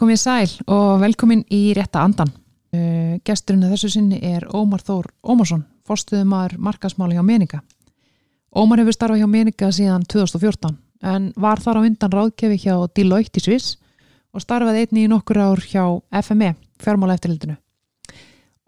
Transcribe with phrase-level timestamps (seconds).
[0.00, 2.30] Komið sæl og velkomin í rétta andan.
[2.72, 7.60] Uh, gesturinn að þessu sinni er Ómar Þór Ómarsson, fórstuðumar markasmáli hjá Meninga.
[8.56, 13.42] Ómar hefur starfað hjá Meninga síðan 2014 en var þar á undan ráðkefi hjá Deloitte
[13.42, 13.74] í Sviss
[14.32, 15.84] og starfaði einni í nokkur ár hjá
[16.22, 17.58] FME, fjármála eftirlildinu.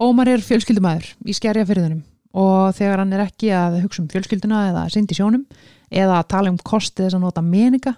[0.04, 2.04] Ómar er fjölskyldumæður í skerjafyrðunum
[2.44, 5.48] og þegar hann er ekki að hugsa um fjölskylduna eða syndi sjónum
[5.88, 7.96] eða að tala um kosti þess að nota Meninga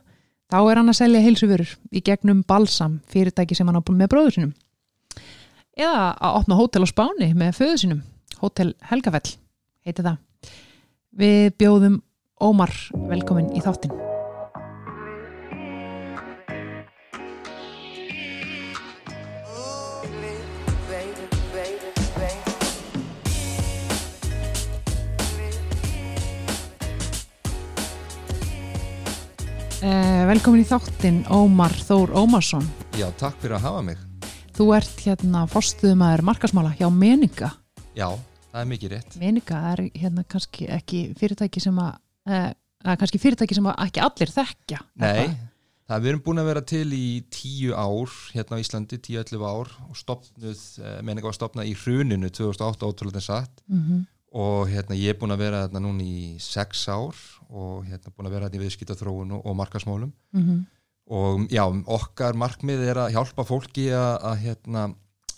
[0.52, 4.36] Þá er hann að selja heilsuförur í gegnum Balsam fyrirtæki sem hann á með bróður
[4.36, 4.54] sinum.
[5.74, 8.02] Eða að opna hótel á Spáni með föðu sinum.
[8.38, 9.34] Hótel Helgafell
[9.86, 10.18] heiti það.
[11.14, 12.02] Við bjóðum
[12.44, 12.74] Ómar
[13.08, 14.13] velkomin í þáttin.
[29.84, 32.64] Velkomin í þáttin Ómar Þór Ómarsson.
[32.96, 33.98] Já, takk fyrir að hafa mig.
[34.54, 37.50] Þú ert hérna fórstuðumæður markasmála hjá Meninga.
[37.96, 38.06] Já,
[38.52, 39.16] það er mikið rétt.
[39.20, 41.98] Meninga er hérna kannski ekki fyrirtæki sem að,
[42.30, 42.52] eh,
[42.84, 44.80] að kannski fyrirtæki sem að ekki allir þekkja.
[45.04, 45.36] Nei,
[45.90, 49.44] það við erum búin að vera til í tíu ár hérna á Íslandi, tíu, ellu
[49.44, 54.06] ár og stopnuð, eh, Meninga var stopnað í hruninu 2008 ótrúlega satt Mm -hmm.
[54.34, 57.18] Og hérna ég er búin að vera hérna núna í sex ár
[57.48, 60.64] og hérna búin að vera hérna í viðskiptaþróun og, og markasmálum Mm
[61.10, 64.84] og já, okkar markmið er að hjálpa fólki að, hérna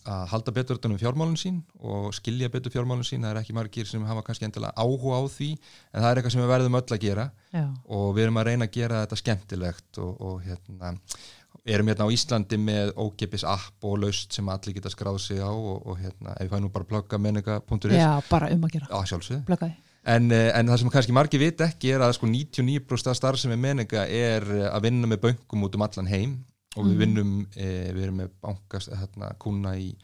[0.06, 3.88] að halda betur um fjármálun sín og skilja betur fjármálun sín, það er ekki margir
[3.90, 6.94] sem hafa kannski endilega áhuga á því en það er eitthvað sem við verðum öll
[6.94, 7.24] að gera.
[7.50, 10.92] Já, og við erum að reyna að gera þetta skemmtilegt og, og hérna
[11.66, 15.50] erum hérna á Íslandi með ókipis app og laust sem allir geta skráð sig á
[15.50, 18.86] og, og hérna, ef fæ nú bara að plugga menninga.is Já bara um að gera.
[18.90, 19.74] á sjálfsögðu Blökaði.
[20.06, 23.38] en, eh, en það sem kannski margir vit ekki er að sko 99% af starf
[23.42, 26.36] sem er menninga er eh, að vinna með bönkum út um allan heim
[26.76, 26.98] og við Mhm.
[27.00, 29.94] vinnum, e, við erum með bankast hérna, kuna í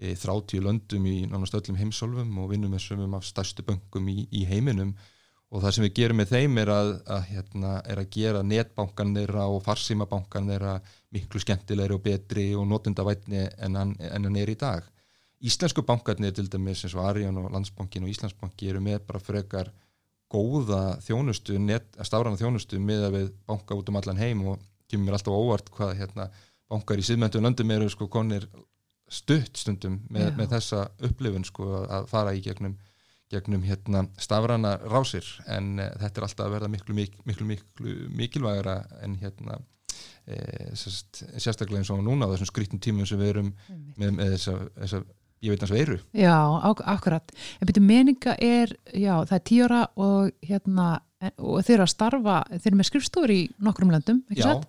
[0.00, 4.26] e, 30 löndum í nánast öllum heimsólfum og vinnum með sömum af stærstu bönkum í,
[4.32, 4.94] í heiminum
[5.54, 9.14] og það sem við gerum með þeim er að, að, hérna, er að gera netbankan
[9.14, 10.72] þeirra og farsímabankan þeirra
[11.14, 14.88] miklu skemmtilegri og betri og notendavætni en hann, en hann er í dag.
[15.44, 19.70] Íslensku bankarnir til dæmis eins og Arjón og Landsbankin og Íslandsbanki eru með bara frekar
[20.32, 21.58] góða þjónustu,
[22.02, 25.70] stafrana þjónustu með að við banka út um allan heim og kemur mér alltaf óvart
[25.74, 26.28] hvað hérna,
[26.70, 28.48] bankar í síðmæntum löndum eru sko konir
[29.06, 32.74] stutt stundum með, með þessa upplifun sko að fara í gegnum,
[33.32, 37.94] gegnum hérna, stafrana rásir en uh, þetta er alltaf að verða miklu, miklu, miklu, miklu
[38.20, 39.58] mikilvægara en hérna
[40.26, 40.36] e,
[40.78, 43.50] sérst, sérstaklega eins og núna á þessum skrítum tímum sem við erum
[43.96, 45.00] með, með þessa, þessa
[45.44, 46.36] ég veit hans veiru Já,
[46.70, 47.34] ak akkurat.
[47.60, 50.86] En byrju Meninga er, já það er tíora og hérna,
[51.20, 54.48] en- og þeir eru að starfa, þeir eru með skrifstofur í nokkrum löndum, ekki Já,
[54.54, 54.68] satt?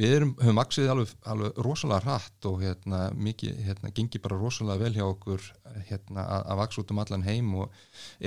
[0.00, 4.84] Við erum, höfum aksið alveg, alveg rosalega hratt og hérna, mikið, hérna, gengi bara rosalega
[4.84, 5.46] vel hjá okkur
[5.90, 7.78] hérna, að, að vaks út um allan heim og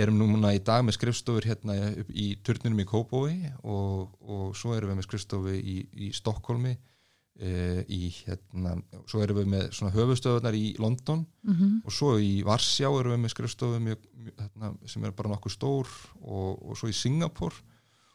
[0.06, 1.78] erum núna í dag með skrifstofur hérna
[2.10, 7.52] í turninum í Kópói og, og svo erum við með skrifstofu í, í Stokkólmi e,
[7.90, 8.76] í hérna,
[9.10, 13.24] svo erum við með svona höfustöðunar í London Mm og svo í Varsjá erum við
[13.26, 14.06] með skrifstofu mjög,
[14.38, 15.90] hérna, sem er bara nokkuð stór
[16.22, 17.58] og, og svo í Singapur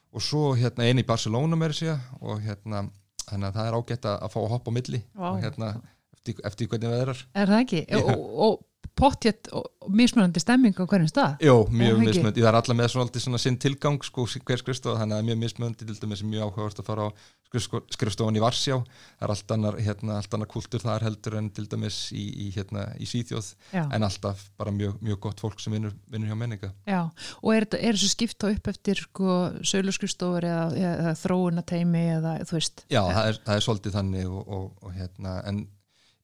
[0.09, 2.87] og svo hérna einu í Barcelona með þessi og hérna
[3.31, 5.71] þannig að það er ágætt að fá að hoppa á milli og hérna
[6.16, 7.22] eftir, eftir hvernig það er.
[7.43, 7.83] Er það ekki?
[7.99, 8.59] Og, og
[8.98, 9.48] pottjett
[9.88, 11.38] mismunandi stemming á hverjum stað?
[11.44, 15.14] Jó, mjög mismöndi, það er alla með svona, svona sinn tilgang sko, hver skrifstofa, þannig
[15.14, 17.10] að það er mjög mismöndi til dæmis er mjög áhugavert að fara á
[17.48, 18.76] skrifsko- skrifstofan í Varsjá,
[19.16, 22.48] það er allt annar hérna, allt annar kultur þar heldur en til dæmis í, í,
[22.56, 23.86] hérna, í Svíþjóð Já.
[23.86, 27.00] en alltaf bara mjög, mjög gott fólk sem vinnur, vinnur hjá menninga Já,
[27.41, 32.59] og er, er þessu skipt á upp eftir sko, sölurskrifstofur eða, eða þróunateimi eða þú
[32.59, 32.84] veist?
[32.92, 35.65] Já, það er, það er svolítið þannig og, og, og hérna, en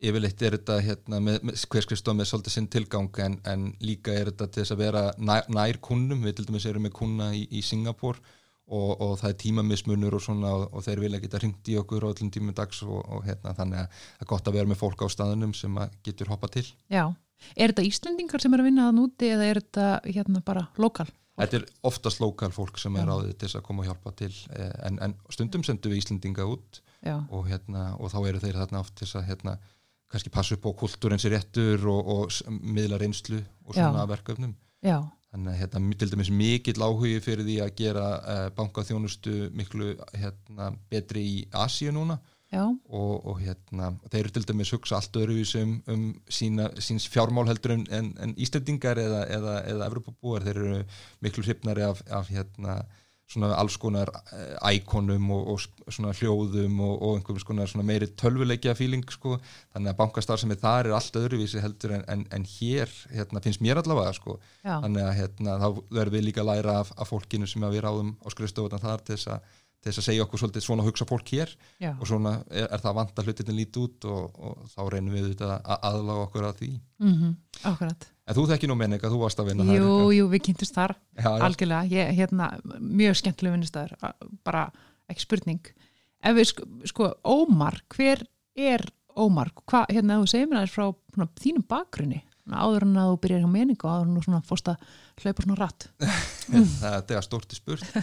[0.03, 4.49] yfirleitt er þetta hérna, hver skrifstof með svolítið sinn tilgang en, en líka er þetta
[4.50, 7.62] til þess að vera nær, nær kunnum, við til dæmis erum með kunna í, í
[7.65, 8.21] Singapur
[8.65, 12.06] og, og það er tímamismunur og svona og, og þeir vilja geta ringt í okkur
[12.09, 14.80] á öllum tímum dags og, og hérna, þannig að það er gott að vera með
[14.80, 16.65] fólk á staðunum sem getur hoppa til.
[16.92, 17.04] Já,
[17.54, 21.09] er þetta Íslendingar sem er að vinna það núti eða er þetta hérna bara lokal?
[21.34, 24.30] Þetta er oftast lokal fólk sem er ráðið til þess að koma og hjálpa til
[24.54, 26.78] eh, en, en stundum sendum við Íslendinga út
[27.10, 29.57] og, hérna, og þá eru þeir þarna oft til þess að hérna,
[30.15, 34.11] kannski passa upp á kultúrin sér réttur og, og miðla reynslu og svona Já.
[34.15, 34.55] verkefnum.
[34.84, 34.99] Já,
[35.33, 40.71] þannig að hérna, til dæmis mikill áhugi fyrir því að gera uh, bankaþjónustu miklu hérna,
[40.93, 42.21] betri í Asíu núna.
[42.55, 47.49] Og, og hérna, þeir eru til dæmis hugsa allt öðruvísi um, um sína, síns fjármál
[47.51, 50.83] heldur en, en, en Íslendingar eða, eða, eða Evropabúar, þeir eru
[51.25, 52.77] miklu hrifnari af, af hérna,
[53.30, 54.10] svona alls konar
[54.68, 59.38] íkonum og, og svona hljóðum og, og einhverjum svona, svona meiri tölvuleikja fíling sko,
[59.74, 63.42] þannig að bankastar sem er þar er allt öðruvísi heldur en, en, en hér hérna,
[63.44, 64.76] finnst mér allavega sko Já.
[64.84, 65.68] þannig að hérna, þá
[65.98, 69.16] verðum við líka að læra af, af fólkinu sem við ráðum á skrifstofutan þar til
[69.16, 69.53] þess að
[69.84, 71.53] til þess að segja okkur svolítið svona hugsa fólk hér.
[71.83, 71.92] Já.
[71.92, 75.27] og svona er, er það vant að hlutin lítið út og, og þá reynum við
[75.27, 76.72] auðvitað að aðlaga okkur að því.
[77.04, 78.09] Mm Akkurat.
[78.25, 80.95] En þú þekki nú menninga, þú varst að vinna Jú, þar jú, við kynntumst þar
[80.97, 82.48] já, algjörlega, ég, hérna,
[82.81, 84.15] mjög skemmtileg vinnustæður,
[84.45, 84.63] bara
[85.13, 85.72] ekki spurning.
[86.25, 88.25] Ef við sko, sko Ómar, hver
[88.57, 88.87] er
[89.21, 89.53] Ómar?
[89.69, 93.44] Hvað, hérna, þú segir mér aðeins frá svona, þínum bakgrunni, áður en að þú byrjar
[93.44, 94.88] hjá menningu og áður en þú svona fórst að
[95.22, 95.86] hlaupa svona rætt.
[96.82, 98.02] Það er stort í spurt.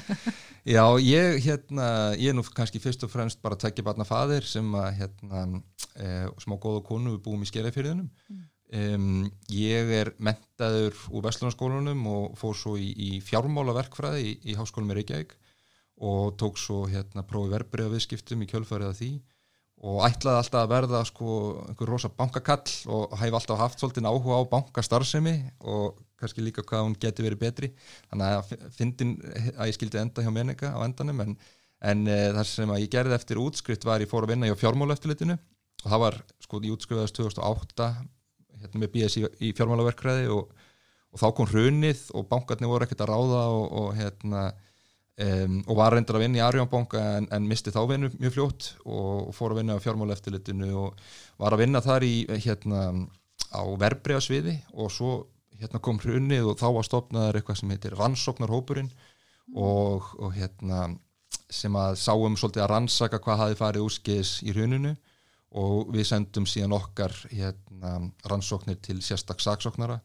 [0.66, 4.74] Já, ég, hérna, ég er nú kannski fyrst og fremst bara tekja barna faðir sem
[4.78, 5.44] að hérna,
[5.94, 6.10] e,
[6.42, 8.48] smá góða konu við búum í skerafyrðunum mm.
[8.72, 14.94] Um, ég er mentaður úr Vestlunarskólanum og fór svo í, í fjármálaverkfræði í, í háskólum
[14.94, 15.34] í Reykjavík
[16.08, 19.10] og tók svo hérna prófi verbreyða viðskiptum í kjölfarið af því
[19.82, 21.36] og ætlaði alltaf að verða sko
[21.66, 25.34] einhver rosa bankakall og hef alltaf haft svolítið áhuga á bankastarfsemi
[25.66, 27.72] og kannski líka hvað hún geti verið betri.
[28.12, 29.16] Þannig að fyndin
[29.56, 31.36] að ég skildi enda hjá menninga á endanum en,
[31.82, 35.40] en e, það sem ég gerði eftir útskrift var ég fór að vinna hjá fjármálaeftilitinu
[35.40, 37.90] og það var sko í útskrifaðast 2008
[38.62, 40.52] hérna með BS í, í fjármálaverkræði og,
[41.10, 44.52] og þá kom hrunið og bankarnir voru ekkert að ráða og, og hérna
[45.20, 48.70] um, og var reyndar að vinna í Arjónbanka en, en misti þá vinnu mjög fljótt
[48.86, 51.04] og, fór að vinna á fjármálaeftilitinu og
[51.42, 52.16] var að vinna þar í
[52.46, 52.82] hérna
[53.52, 55.14] á verbreyasviði og svo
[55.62, 58.92] hérna kom hrunið og þá var stopnaður eitthvað sem heitir rannsóknarhópurinn
[59.56, 60.88] og, og hérna
[61.52, 64.96] sem að sáum svolítið að rannsaka hvað hafi farið úrskis í hruninu
[65.60, 67.98] og við sendum síðan okkar hérna,
[68.32, 70.00] rannsóknir til sérstak saksóknara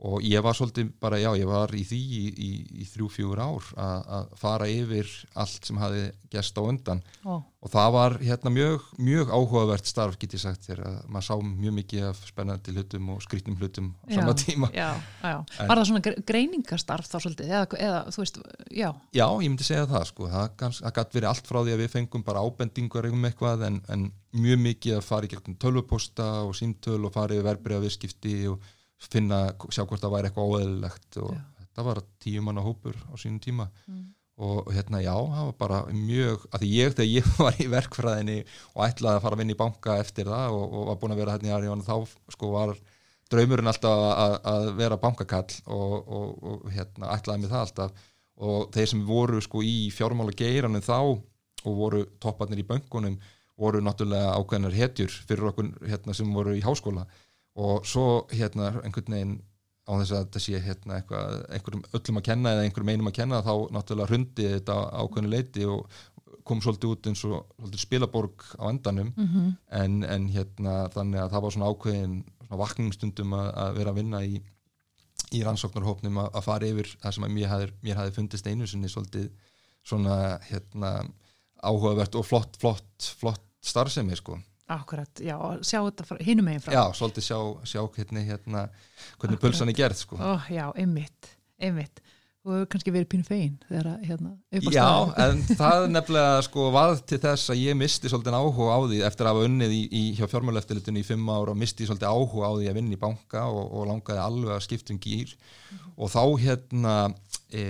[0.00, 2.50] og ég var svolítið bara, já, ég var í því í, í,
[2.80, 7.42] í þrjú-fjúur ár að fara yfir allt sem hafi gæst á undan oh.
[7.60, 11.34] og það var hérna mjög, mjög áhugavert starf, get ég sagt þér, að maður sá
[11.50, 14.72] mjög mikið af spennandi hlutum og skrítnum hlutum á sama tíma.
[14.72, 14.88] Já,
[15.20, 18.88] já, en, var það svona greiningastarf þá svolítið, eða, eða þú veist, já.
[19.12, 22.24] Já, ég myndi segja það, sko, það, gæti verið allt frá því að við fengum
[22.24, 24.10] bara ábendingar um eitthvað en, en
[24.40, 28.62] mjög mikið að fara í gegnum tölvuposta og símtöl og fara yfir verbreyða viðskipti og
[29.00, 29.40] finna,
[29.72, 31.42] sjá hvort það væri eitthvað óeðlilegt og já.
[31.62, 34.04] þetta var tíu manna hópur á sínum tíma mm.
[34.46, 38.38] og hérna já, það var bara mjög að því ég þegar ég var í verkfræðinni
[38.74, 41.22] og ætlaði að fara að vinna í banka eftir það og, og var búin að
[41.24, 41.96] vera hérna í Arjón þá
[42.36, 42.76] sko var
[43.30, 48.06] draumurinn alltaf að, að vera bankakall og, og, og hérna ætlaði mig það alltaf
[48.40, 53.18] og þeir sem voru sko í fjármála geiranum þá og voru topparnir í bankunum
[53.60, 57.04] voru náttúrulega ákveðnar hetjur fyrir okkur hérna sem voru í háskóla
[57.60, 59.38] og svo hérna einhvern veginn
[59.90, 63.16] á þess að þetta sé hérna eitthvað, einhverjum öllum að kenna eða einhverjum einum að
[63.18, 66.00] kenna þá náttúrulega hrundi þetta ákveðinu leiti og
[66.46, 69.50] kom svolítið út eins og spilaborg á endanum mm -hmm.
[69.80, 72.16] en, en hérna þannig að það var svona ákveðin
[72.50, 74.40] svona vakningstundum að, að vera að vinna í,
[75.32, 78.88] í rannsóknarhópnum að, að fara yfir það sem mér hafi, mér hafi fundist einu sinni
[78.88, 79.30] svolítið
[79.82, 81.04] svona hérna
[81.62, 84.38] áhugavert og flott, flott, flott starfsemi sko
[84.70, 85.34] Akkurat, já,
[85.66, 86.76] sjá þetta hinnum meginn frá.
[86.76, 88.68] Já, svolítið sjá, sjá hvernig, hérna,
[89.18, 90.20] hvernig pulsan er gerð, sko.
[90.22, 92.02] Ó, já, einmitt, einmitt.
[92.40, 94.84] Þú hefur kannski verið pínu fegin þegar, hérna, upp á Já,
[95.26, 99.26] en það nefnilega, sko, varð til þess að ég misti svolítið áhuga á því eftir
[99.26, 102.52] að hafa unnið í, í hjá fjármáleftilitinu í fimm ára og misti svolítið áhuga á
[102.54, 105.92] því að vinna í banka og, og langaði alveg að skipta um gýr mm.
[106.00, 106.94] og þá, hérna,
[107.52, 107.66] e,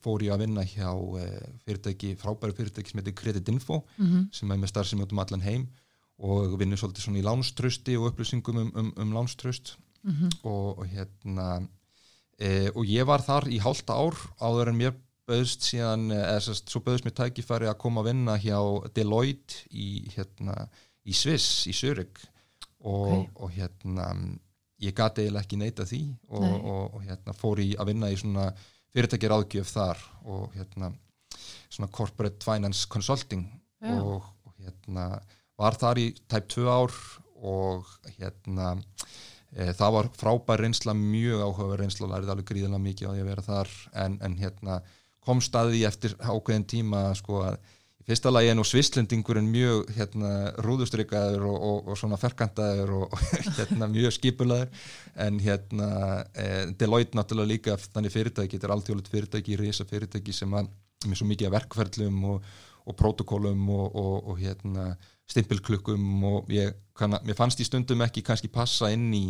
[0.00, 0.88] fór ég að vinna hjá
[1.20, 1.28] e,
[1.66, 4.26] fyrirtæki, frábæri fyrirtæki sem heitir Credit Info, mm -hmm.
[4.32, 5.68] sem er með starfsemi út um allan heim
[6.20, 10.30] og vinnur svolítið svona í lánströsti og upplýsingum um, um, um lánströst mm -hmm.
[10.42, 11.68] og, og hérna
[12.38, 14.94] e, og ég var þar í hálta ár áður en mér
[15.30, 18.58] bauðst síðan eða sérst, svo bauðst mér tækifæri að koma að vinna hjá
[18.94, 20.68] Deloitte í, hérna,
[21.06, 22.26] í Sviss, í Zurich.
[22.80, 23.28] Og, okay.
[23.34, 24.06] og hérna
[24.80, 26.00] ég gati eiginlega ekki neita því
[26.32, 28.46] og, og hérna fór ég að vinna í svona
[28.94, 30.88] fyrirtækir áðgjöf þar og hérna
[31.68, 33.44] svona corporate finance consulting.
[33.84, 34.24] Og
[34.56, 35.20] hérna
[35.60, 36.94] var þar í tæp tvö ár
[37.40, 37.88] og
[38.18, 38.72] hérna
[39.52, 43.24] e, það var frábær reynsla, mjög áhuga reynsla og lærið alveg gríðilega mikið á því
[43.24, 43.74] að vera þar.
[44.04, 44.80] En, en hérna
[45.24, 47.58] kom staði eftir ákveðin tíma sko að
[48.00, 50.30] í fyrsta lagi er nú svislendingurinn mjög hérna
[50.64, 53.16] rúðustrykkaður og, og, og svona ferkantaður og
[53.58, 54.86] hérna mjög skipulaður
[55.20, 55.90] en hérna
[56.32, 56.48] e,
[56.80, 60.72] Deloitte náttúrulega líka þannig fyrirtæki, þetta er alltjóðlut fyrirtæki, reysa fyrirtæki sem að
[61.06, 62.50] með svo mikið verkferðlum og,
[62.88, 64.94] og protokólum og hérna
[65.30, 69.26] stimpilklukkum og ég, kann, mér fannst í stundum ekki kannski passa inn í,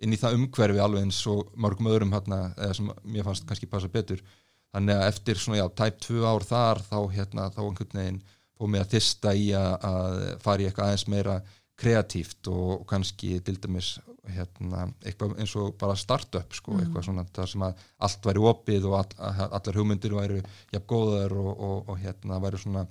[0.00, 2.42] inn í það umhverfi alveg eins og mörgum öðrum hérna,
[2.76, 4.22] sem mér fannst kannski passa betur
[4.70, 8.20] þannig að eftir svona já, tæp tvö ár þar þá hérna, þá einhvern veginn
[8.60, 11.40] fóð mig að þista í að, að fara í eitthvað aðeins meira
[11.80, 13.94] kreatíft og kannski til dæmis
[14.30, 16.82] hérna, eitthvað eins og bara start-up sko, mm.
[16.84, 19.14] eitthvað svona það sem að allt væri opið og all,
[19.48, 20.42] allar hugmyndir væri
[20.74, 22.84] jafn góðar og, og, og hérna væri svona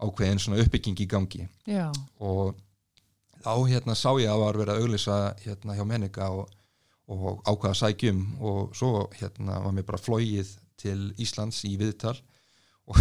[0.00, 1.46] ákveðin svona uppbygging í gangi.
[1.68, 1.88] Já.
[2.18, 2.56] og
[3.40, 6.48] þá hérna sá ég að var verið að auglisa hérna hjá menninga og,
[7.10, 12.16] og ákvaða sækjum og svo hérna var mér bara flóið til Íslands í viðtal.
[12.90, 12.98] Og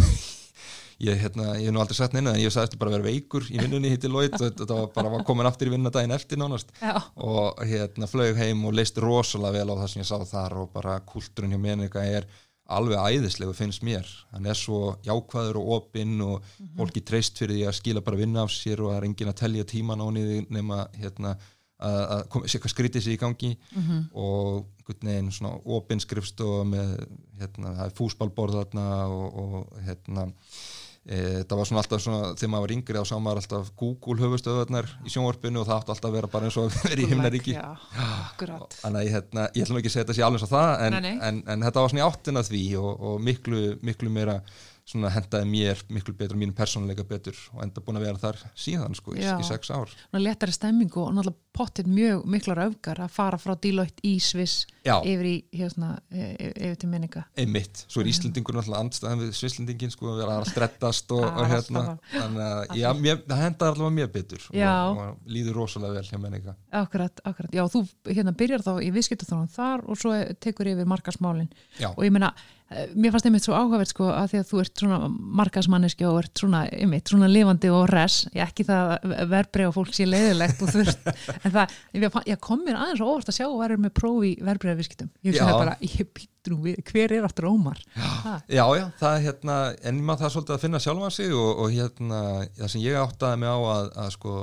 [1.07, 3.47] ég, hérna, ég hef nú aldrei sett neina en ég sagðist bara að vera veikur
[3.51, 4.35] í vinnunni hitt í Lloyd.
[4.39, 6.73] Og þetta var bara var komin aftur í vinnadaginn eftir nánast.
[6.79, 6.95] Já.
[7.15, 10.59] og hérna flög heim og leist rosalega vel á það sem ég sá þar.
[10.63, 12.29] Og bara kultúrin hjá menninga er
[12.69, 16.75] alveg æðislegu finnst mér hann er svo jákvæður og opinn og mm -hmm.
[16.77, 19.39] fólki treyst fyrir því að skila bara vinna af sér og það er engin að
[19.41, 21.37] telja tíman á niður nema hérna
[21.79, 24.03] að sé hvað skrítið sér í gangi mm -hmm.
[24.13, 24.65] og
[25.03, 27.07] neginn svona opinskrifstofa með
[27.39, 30.27] hérna, fúsbálborð þarna og, og hérna
[31.09, 35.13] það var svona alltaf svona, þegar maður var yngri á samar alltaf Google höfustöðunar í
[35.13, 37.55] sjónvarpinu og það átti alltaf að vera bara eins og vera í himnaríki.
[37.55, 41.39] þannig að ég, hérna, ég ætlum ekki að setja sér alveg svo það en, en,
[41.55, 44.41] en þetta var svona í áttina því og, og miklu, miklu meira
[44.89, 48.39] svona hendaði mér miklu betur og mínum persónuleika betur og enda búin að vera þar
[48.57, 49.91] síðan sko í, í sex ár.
[50.13, 54.65] Ná letari stemmingu og náttúrulega pottir mjög miklar öfgar að fara frá Deloitte í Sviss
[54.89, 57.25] yfir í hérna, yfir til minninga.
[57.39, 61.49] Einmitt, svo er Íslandingur náttúrulega andstæðan við Svisslendingin sko að vera að strettast og, og
[61.51, 61.83] hérna.
[62.13, 66.21] Þannig að já, mér, það hendaði allavega mér betur og, og líður rosalega vel hjá
[66.23, 66.55] minninga.
[66.81, 67.59] Akkurat, akkurat.
[67.59, 71.51] Já, þú hérna byrjar þá í viðskiptaþrónum þar og svo tekur yfir markasmálin
[71.91, 72.33] og ég meina
[72.69, 74.97] Eh, mér fannst einmitt svo áhugavert sko að því að þú ert svona
[75.39, 78.91] markasmanniski og ert svona, einmitt, svona lifandi og res, ég ekki það
[79.31, 81.09] verbreyð og fólk sé leiðilegt og veist
[81.53, 85.11] en það, ég kom mér aðeins og óvart að sjá og verður með prófi verbreyðarviskitum
[85.25, 87.79] ég finnst það bara, ég býtt nú við hver er áttur ómar?
[87.95, 89.57] Já, já, já, það er hérna,
[89.89, 92.21] en maður það er svolítið að finna sjálfa sig og, og hérna
[92.57, 94.35] það sem ég áttaði mig á að, að sko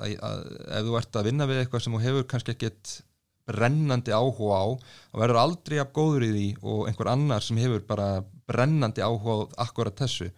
[0.00, 0.42] að, að
[0.80, 2.98] ef þú ert að vinna við eitthvað sem þú hefur kannski ekkit
[3.50, 7.82] brennandi áhuga á og verður aldrei af góður í því og einhver annar sem hefur
[7.88, 8.10] bara
[8.50, 10.30] brennandi áhuga á akkurat þessu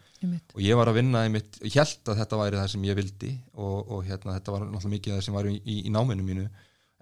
[0.54, 2.98] og ég var að vinna í mitt, ég held að þetta væri það sem ég
[2.98, 6.26] vildi og, og hérna þetta var náttúrulega mikið það sem var í, í, í náminu
[6.26, 6.46] mínu.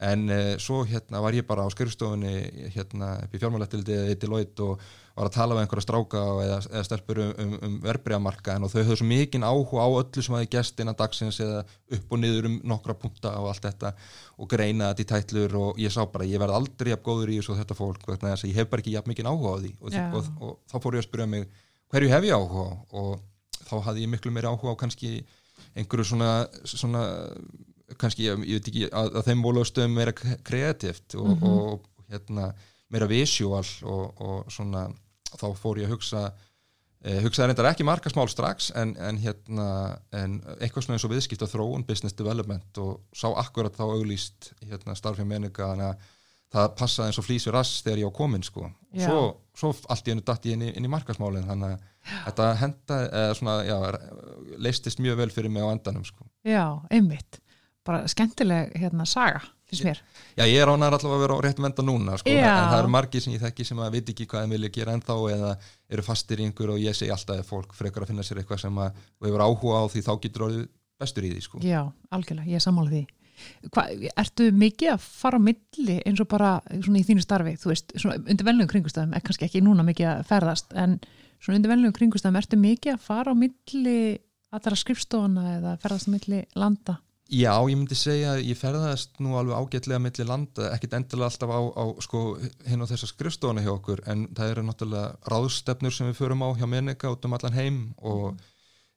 [0.01, 3.99] En eh, svo hérna var ég bara á skurðstofunni hérna upp í fjármálættildi
[4.65, 4.81] og
[5.21, 8.79] var að tala með einhverja stráka eða, eða stelpur um, um, um verbreyðamarkaðin og þau
[8.79, 11.61] höfðu svo mikinn áhuga á öllu sem hafi gæst innan dagsins eða
[11.97, 13.93] upp og niður um nokkra punta og allt þetta
[14.41, 15.57] og greina þetta í tætlur.
[15.61, 18.57] Og ég sá bara ég verði aldrei jafn góður í þessu þetta fólk að ég
[18.57, 19.75] hef bara ekki jafn mikinn áhuga á því.
[19.81, 20.15] Og, yeah.
[20.15, 21.51] og, og, og þá fór ég að spyrja mig
[21.91, 22.67] hverju hef ég áhuga
[22.97, 23.21] og
[23.67, 25.21] þá hafði ég miklu meiri áhuga á kannski
[25.77, 26.31] einhverju svona,
[26.65, 27.05] svona
[28.01, 31.49] kannski, ég, ég veit ekki, að, að þeim volástöðum meira kreatíft og, mm -hmm.
[31.49, 32.53] og hérna
[32.91, 34.89] meira visual og, og svona
[35.31, 36.23] þá fór ég að hugsa
[37.05, 39.69] eh, hugsaði reyndar ekki markasmál strax en, en hérna
[40.13, 44.53] en eitthvað svona eins og viðskipt af þróun, business development og sá akkurat þá auglýst
[44.67, 46.09] hérna starfið menninga þannig að
[46.51, 49.21] það passaði eins og flýsur rass þegar ég á komin sko svo,
[49.57, 52.17] svo allt í hennu dætt ég inn í, inn í markasmálinn þannig að já.
[52.27, 53.79] þetta henda eða svona, já,
[54.67, 57.41] leistist mjög vel fyrir mig á endanum sko Já, einmitt,
[57.87, 60.01] bara skemmtileg hérna saga finnst mér.
[60.37, 62.49] Já, ég er ánar allavega að vera á rétt venda núna, sko, Já.
[62.49, 64.97] en það eru margir sem ég þekki sem að veit ekki hvað þeim vilja gera
[64.97, 65.53] ennþá eða
[65.95, 68.65] eru fastir í einhver og ég segi alltaf að fólk frekar að finna sér eitthvað
[68.65, 70.67] sem að hefur áhuga á því þá getur orðið
[71.01, 71.63] bestur í því, sko.
[71.65, 71.81] Já,
[72.11, 73.05] algjörlega, ég samála því.
[73.71, 73.87] Hva,
[74.23, 77.95] ertu mikið að fara á milli eins og bara svona í þínu starfi, þú veist,
[77.97, 80.99] svona undir velnum kringustafum, er kannski ekki núna mikið að ferðast, en
[81.41, 84.01] svona undir velnum kringustafum, ertu mikið að fara á milli
[84.51, 86.99] allra skrifstofana eða ferðast á milli landa?
[87.31, 91.53] Já, ég myndi segja að ég ferðast nú alveg ágætlega mellir landa, ekkit endilega alltaf
[91.55, 92.23] á, á sko,
[92.67, 96.49] hinn á þessa skrifstofana hjá okkur en það eru náttúrulega ráðstefnur sem við förum á
[96.59, 98.41] hjá menninga út um allan heim og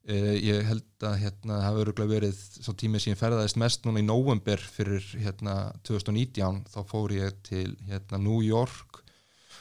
[0.07, 4.03] e, ég held að hérna hafa öruglega verið svo tímið sem ég ferðaðist mest núna
[4.03, 9.03] í november fyrir hérna 2019 þá fór ég til hérna New York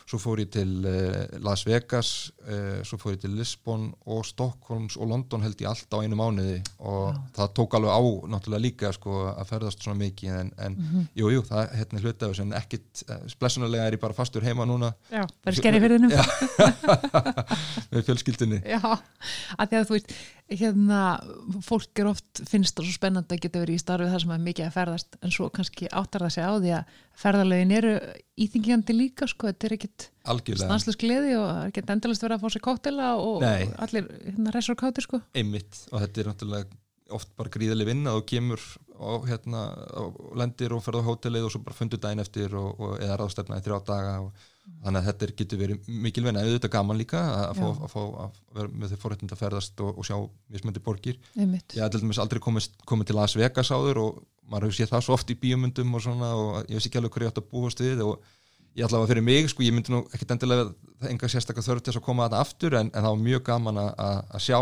[0.09, 4.99] svo fór ég til uh, Las Vegas uh, svo fór ég til Lisbon og Stockholms
[4.99, 6.61] og London held ég allt á einu mánuði.
[6.81, 7.21] Og Já.
[7.39, 8.01] það tók alveg á
[8.35, 11.09] náttúrulega líka sko að ferðast svona mikið en, en mm -hmm.
[11.21, 14.65] jú, jú, það er hérna þessu en ekkit, uh, blessunarlega er ég bara fastur heima
[14.65, 14.93] núna.
[15.11, 16.13] Já, er skerið fyrir þennum
[17.93, 18.81] með fjölskyldinni Já,
[19.59, 20.15] að því að þú veist
[20.53, 21.01] hérna,
[21.65, 24.45] fólk er oft finnst það svo spennandi að geta verið í starfið þar sem er
[24.47, 27.95] mikið að ferðast en svo kannski áttar það sig á því að ferðalögin eru
[28.40, 30.07] íþingjandi líka sko, þetta er ekkit
[30.61, 33.66] stanslega skleði og það er ekkit endalast verið að fá sér kóttela og Nei.
[33.85, 36.81] allir hérna resur káttir sko Einmitt og þetta er náttúrulega
[37.12, 38.62] oft bara gríðileg vinna og kemur
[39.02, 39.66] og hérna
[40.00, 43.19] og lendir og ferða á hótelið og svo bara fundur dæin eftir og, og eða
[43.21, 44.49] ráðstefnaði þrjá daga og
[44.83, 48.37] þannig að þetta getur verið mikilvæg en auðvitað gaman líka að fá, að, fá, að
[48.59, 50.16] vera með þau forréttind að ferðast og, og sjá
[50.52, 51.19] mismöndi borgir.
[51.37, 51.76] Einmitt.
[51.76, 55.04] ég til dæmis aldrei komið, komið til Las Vegas áður og maður hefur séð það
[55.07, 57.83] svo oft í bíomundum og og ég veist ekki alveg hverju ég átt að búast
[57.83, 58.25] við og
[58.76, 60.71] ég ætla að fyrir mig, sko, ég myndi nú ekkit endilega
[61.11, 63.81] enga sérstakka þörf til að koma að það aftur en, en það var mjög gaman
[63.83, 64.59] að, að að sjá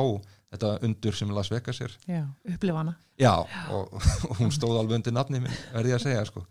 [0.50, 1.94] þetta undur sem Las Vegas er.
[2.10, 3.32] Já, upplifana, já,
[3.70, 3.94] og,
[4.28, 6.46] og hún stóð alveg undir nafni verði ég að segja, sko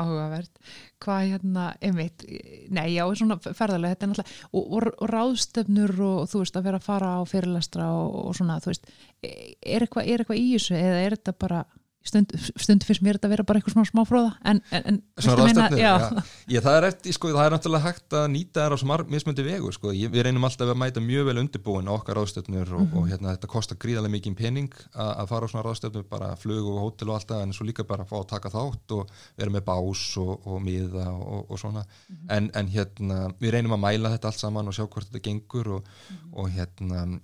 [0.00, 0.60] áhugavert.
[1.02, 2.24] Hvað hérna, einmitt,
[2.72, 6.68] nei, já, svona ferðarlega, þetta er náttúrulega, og, og, og ráðstöfnur og, þú veist, að
[6.70, 8.92] vera að fara á fyrirlestra og, og svona, þú veist,
[9.22, 11.64] eitthvað, er eitthvað í þessu eða er þetta bara,
[12.06, 15.02] stund, stund fyrst mér þetta vera bara eitthvað smá smáfróða, en, en,
[15.44, 16.22] meina- já, já.
[16.48, 19.04] Ég, það, er eftir, sko, það er náttúrulega hægt að nýta þær á svo mar-
[19.10, 19.92] mismundi vegu sko.
[19.92, 22.96] ég, við reynum alltaf að mæta mjög vel undirbúin okkar ráðstöfnur og, Mhm.
[22.96, 26.66] og hérna, þetta kostar gríðarlega mikið pening að, að fara á svona ráðstöfnur bara flug
[26.72, 29.10] og hótel og allt það en svo líka bara að fá að taka þátt og
[29.36, 32.30] vera með bás og, og miða og, og svona Mhm.
[32.30, 35.66] en, en hérna, við reynum að mæla þetta allt saman og sjá hvort þetta gengur
[35.76, 36.34] og, Mhm.
[36.38, 37.20] og hérna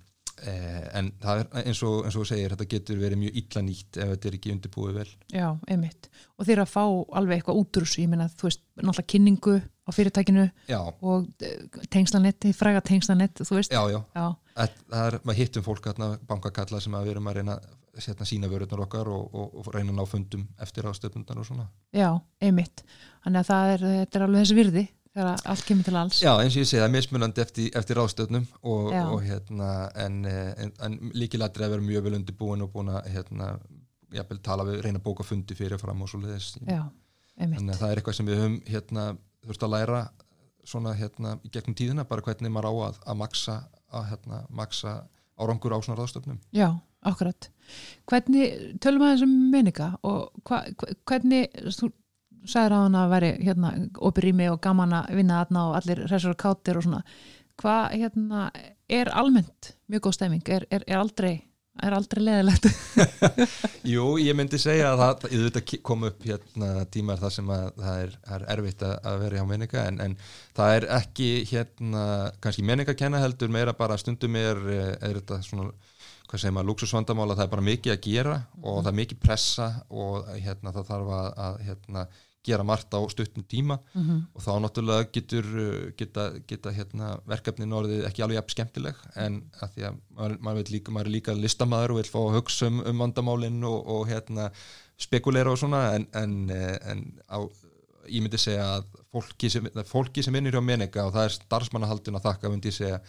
[0.47, 4.09] en það er eins og, eins og segir þetta getur verið mjög illa nýtt ef
[4.13, 6.09] þetta er ekki undirbúið vel já, einmitt.
[6.37, 9.55] Og þeir að fá alveg eitthvað út úr þessu, ég meina, þú veist, náttúrulega kynningu
[9.63, 14.75] á fyrirtækinu já, og eh, tengslanett, þið fræga tengslanett, þú veist, já, já já, að,
[14.89, 17.57] það er, maður hittum fólk hérna, bankakalla sem að við erum að reyna
[17.93, 21.47] að setja sína vörurnar okkar og, og, og reyna að ná fundum eftir ástöfnundar og
[21.47, 21.67] svona.
[21.93, 22.09] já,
[22.41, 22.85] einmitt.
[23.23, 26.19] Þannig að það er, þetta er alveg þessi virði þegar allt kemur til alls.
[26.23, 29.69] Já, eins og ég segi, það er mismunandi eftir, eftir ástöfnum og, og hérna,
[30.05, 33.51] en, eh, en, en líkilættir að vera mjög vel undirbúin og búin að hérna,
[34.45, 36.51] tala við, reyna að bóka fundi fyrir fram og svo leiðis.
[36.69, 39.05] Að það er eitthvað sem við höfum hérna,
[39.45, 40.01] þurft að læra
[40.63, 43.55] svona hérna í gegnum tíðina, bara hvernig maður á að, að maksa,
[43.91, 44.93] að, hérna, maksa
[45.41, 46.37] árangur á svona ráðstöfnum.
[46.55, 46.69] Já,
[47.09, 47.49] akkurat.
[48.09, 50.63] Hvernig, tölum aðeins um meninga og hva-
[51.09, 51.89] hvernig, þú
[52.49, 53.71] sagðir að hann að veri hérna
[54.09, 57.01] opið rými og gaman að vinna þarna og allir hressur og kátir og svona.
[57.61, 58.45] Hvað hérna
[58.89, 60.45] er almennt mjög góð stemming?
[60.49, 61.33] Er, er, er aldrei,
[61.83, 62.67] er aldrei leðilegt?
[63.93, 67.69] Jú, ég myndi segja að það, það þetta kom upp hérna tímar þar sem að
[67.85, 70.17] það er, er erfitt að, vera hjá menninga en, en
[70.57, 72.05] það er ekki hérna
[72.43, 74.61] kannski menninga kenna heldur meira bara stundum er,
[74.99, 75.71] er þetta svona
[76.33, 79.67] hvað segir maður, luxusvandamála, það er bara mikið að gera og það er mikið pressa
[79.93, 82.05] og hérna það þarf að hérna,
[82.43, 84.17] gera margt á stuttum tíma Mhm.
[84.35, 89.41] og þá náttúrulega getur uh, geta, geta hérna, verkefnin orðið ekki alveg jafn skemmtileg en
[89.61, 92.67] að því að maður, maður, líka, maður er líka listamaður og vil fá að hugsa
[92.67, 94.49] um, um vandamálin og, og hérna,
[94.99, 97.39] spekulera og svona en, en, eh, en á,
[98.11, 102.19] ég myndi segja að fólki sem, fólki sem vinnur hjá meninga og það er starfsmannahaldun
[102.19, 102.99] að þakka myndi segja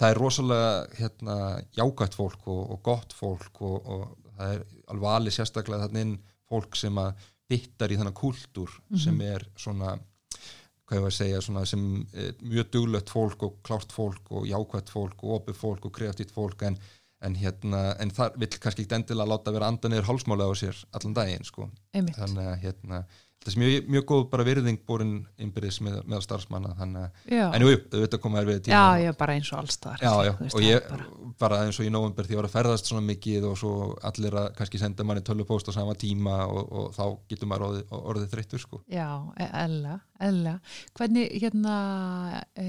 [0.00, 1.36] það er rosalega hérna,
[1.78, 6.16] jákvætt fólk og, og gott fólk og, og það er alveg alveg sérstaklega þannig inn
[6.50, 9.96] fólk sem að byttar í þennan kúltúr sem er svona
[10.90, 11.82] hvað ég var að segja, svona sem
[12.18, 16.34] e, mjög duglött fólk og klárt fólk og jákvætt fólk og opið fólk og kreatíft
[16.34, 16.78] fólk en,
[17.22, 20.80] en hérna, en það vill kannski ekki endilega láta vera anda niður hálsmála á sér
[20.90, 23.04] allan daginn, sko, þannig að hérna,
[23.40, 27.62] þetta er mjög, mjög góð bara virðing borin innbyrðis með, með starfsmanna, þannig að en
[27.64, 29.86] jú, jú, auðvitað koma erfið tíma já, já, bara eins og veist,
[30.52, 31.06] og ég er bara...
[31.40, 33.72] bara- eins og í november því ég var að ferðast svona mikið og svo
[34.10, 37.94] allir að kannski senda manni tölvupóst á sama tíma og, og þá getur maður orðið,
[38.12, 38.80] orðið þreyttur sko.
[38.92, 39.08] Já,
[39.48, 39.94] eðla,
[40.28, 40.54] eðla.
[41.00, 41.76] Hvernig, hérna,
[42.60, 42.68] e,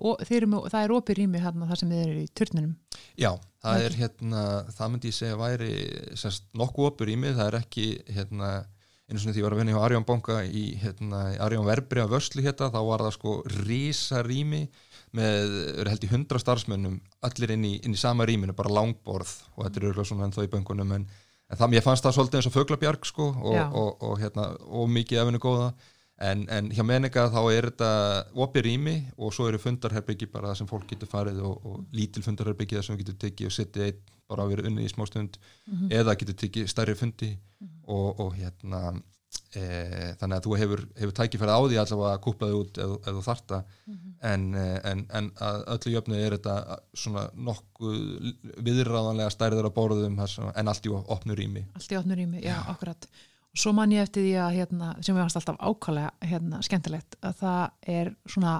[0.00, 2.72] og, þeir eru með, það er opið rými hérna þar sem þið eru í turnunum.
[3.20, 3.30] Já,
[3.64, 4.46] það er hérna,
[4.78, 5.70] það myndi ég segja væri
[6.16, 8.50] semst, nokkuð opur í mig, það er ekki hérna,
[9.06, 12.10] einu svona því ég var að vinna hjá Arjón Banka í hérna, Arjón Verbri á
[12.10, 13.34] Vörslu hérna, þá var það sko
[13.66, 14.64] rísa rými
[15.16, 19.30] með, eru held í hundra starfsmönnum allir inn í, inn í sama rýminu, bara langborð
[19.54, 22.40] og þetta er örgulega svona ennþá í böngunum en, en það, ég fannst það svolítið
[22.40, 25.70] eins og föglabjarg sko og, og, og, hérna, og mikið efinu góða
[26.16, 27.90] en, en hjá menninga þá er þetta
[28.46, 32.82] opið rými og svo eru fundarherbyggi bara sem fólk getur farið og, og lítil fundarherbyggi
[32.84, 35.36] sem getur tekið og setið einn bara að vera unni í smá stund
[35.92, 37.34] eða getur tekið stærri fundi
[37.86, 38.80] og, og hérna
[39.54, 43.12] e, þannig að þú hefur, hefur tækifæri á því allavega að kúpla þig út ef
[43.12, 43.62] þú þarta
[44.22, 48.32] en, eh, en, en að öllu jöfnu er þetta svona nokkuð
[48.64, 51.66] viðráðanlega stærður á borðum en allt í opnu rými.
[51.76, 53.08] Allt í opnur rými, já, akkurat.
[53.56, 57.38] Svo man ég eftir því að, hérna, sem við varst alltaf ákvælega, hérna, skemmtilegt, að
[57.40, 58.56] það er svona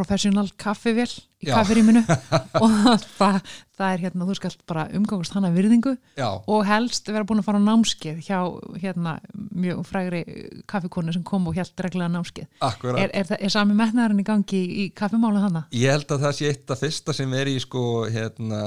[0.00, 1.10] professional kaffivél
[1.40, 1.54] í Já.
[1.56, 2.02] kaffiríminu
[2.64, 2.72] og
[3.16, 3.38] það,
[3.78, 7.46] það er hérna, þú skalt bara umgangast hana virðingu Já, og helst vera búin að
[7.48, 8.38] fara á námskeið hjá
[8.82, 10.20] hérna mjög frægri
[10.68, 12.48] kaffikonu sem kom og hjælt reglulega námskeið.
[12.64, 13.00] Akkurat.
[13.00, 15.80] Er, er, er sami metnaðarinn í gangi í, í kaffimála þannig?
[15.80, 18.62] Ég held að það sé eitt af fyrsta sem er í sko hérna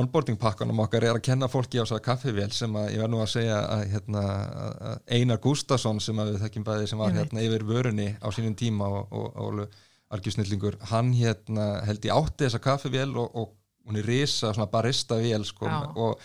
[0.00, 3.12] onboarding pakkanum okkar er að kenna fólki á þess að kaffivél sem að ég verð
[3.12, 4.26] nú að segja að hérna
[5.12, 8.88] Einar Gustafsson sem að við þekkjum bæði sem var hérna yfir vörunni á sínum tíma
[8.88, 9.82] og, og, og
[10.14, 15.18] argjusnillingur, hann hérna held ég átti þessa kaffivél og, og hún er risa svona barista
[15.20, 16.20] vél sko og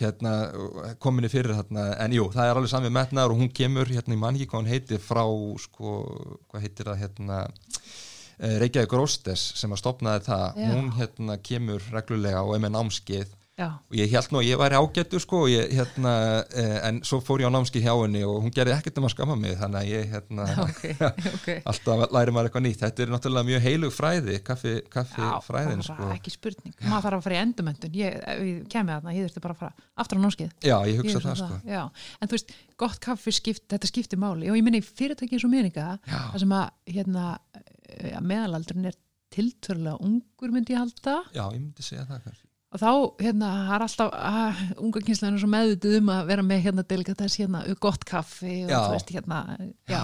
[0.00, 0.32] hérna
[1.02, 4.22] kominni fyrir hérna, en jú, það er alveg sami metnaður og hún kemur hérna, ég
[4.22, 5.24] man ekki hvað hún heitir frá
[5.64, 5.96] sko,
[6.50, 7.40] hvað heitir það hérna
[8.38, 10.70] eh, Reykjavík Róstes sem að stopnaði það, Já.
[10.70, 14.58] hún hérna kemur reglulega og er með námskeið Já, og ég held nú að ég
[14.60, 16.12] væri ágættur sko ég, hérna,
[16.56, 19.12] eh, en svo fór ég á námskeið hjá henni og hún gerði ekkert um að
[19.12, 20.80] skamma mig þannig að ég hérna, ok,
[21.36, 21.48] ok.
[21.68, 25.84] alltaf læri maður eitthvað nýtt þetta er náttúrulega mjög heilug fræði kaffi, kaffi Já, fræðin
[25.84, 26.08] sko.
[26.16, 26.74] ekki spurning.
[26.86, 27.94] Maður þarf að fara í endumöndun.
[28.00, 28.16] Ég,
[28.48, 30.56] ég kemur þarna, ég þurfti bara að fara aftur á námskeið.
[30.64, 31.82] já, ég Ég hugsa hugsa það sko Já,
[32.20, 35.52] en þú veist, gott kaffi skipt, þetta skiptir máli og ég minni fyrirtæki eins og
[35.52, 36.18] meninga Já.
[36.32, 37.26] það sem að hérna,
[38.00, 38.96] eh, meðalaldurinn er
[39.30, 42.90] tiltörlega ungur myndi ég halda já, ég myndi segja það kannski og þá,
[43.24, 47.38] hérna, er alltaf að, unga kynslega er svo meðvituð um að vera með hérna delikatess,
[47.40, 48.78] hérna, gott kaffi og Já.
[48.84, 49.40] þú veist, hérna,
[49.90, 50.02] já,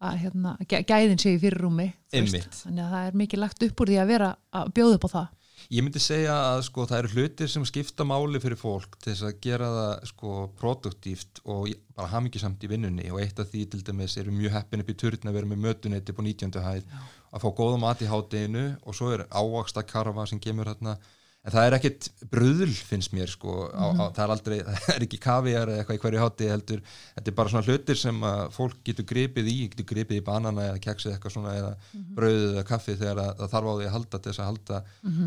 [0.00, 1.90] að hérna, gæ- gæðin sé í.
[2.16, 2.62] Einmitt.
[2.64, 5.14] þannig að það er mikið lagt upp úr því að vera að bjóða upp á
[5.18, 5.28] það
[5.70, 9.26] Ég myndi segja að sko það eru hlutir sem skipta máli fyrir fólk til þess
[9.28, 13.82] að gera það sko produktíft og bara hamingisamt í vinnunni og eitt af því til
[13.84, 16.56] dæmis eru mjög heppin upp í turn að vera með mötunetti på 19.
[16.64, 16.88] hæð
[17.30, 20.96] að fá góða mat í hátteginu og svo er ávaksta karfa sem kemur hérna
[21.40, 25.06] en það er ekkit bröðl finnst mér sko á, á, það er aldrei, það er
[25.06, 26.82] ekki kaviar eða eitthvað í hverju hátti heldur.
[27.16, 30.66] Þetta er bara svona hlutir sem að fólk getur gripið í, getur gripið í banana
[30.68, 31.72] eða keksið eitthvað svona eða
[32.18, 34.82] brauðið eða kaffi þegar að, það þarf á því að halda til þess að halda,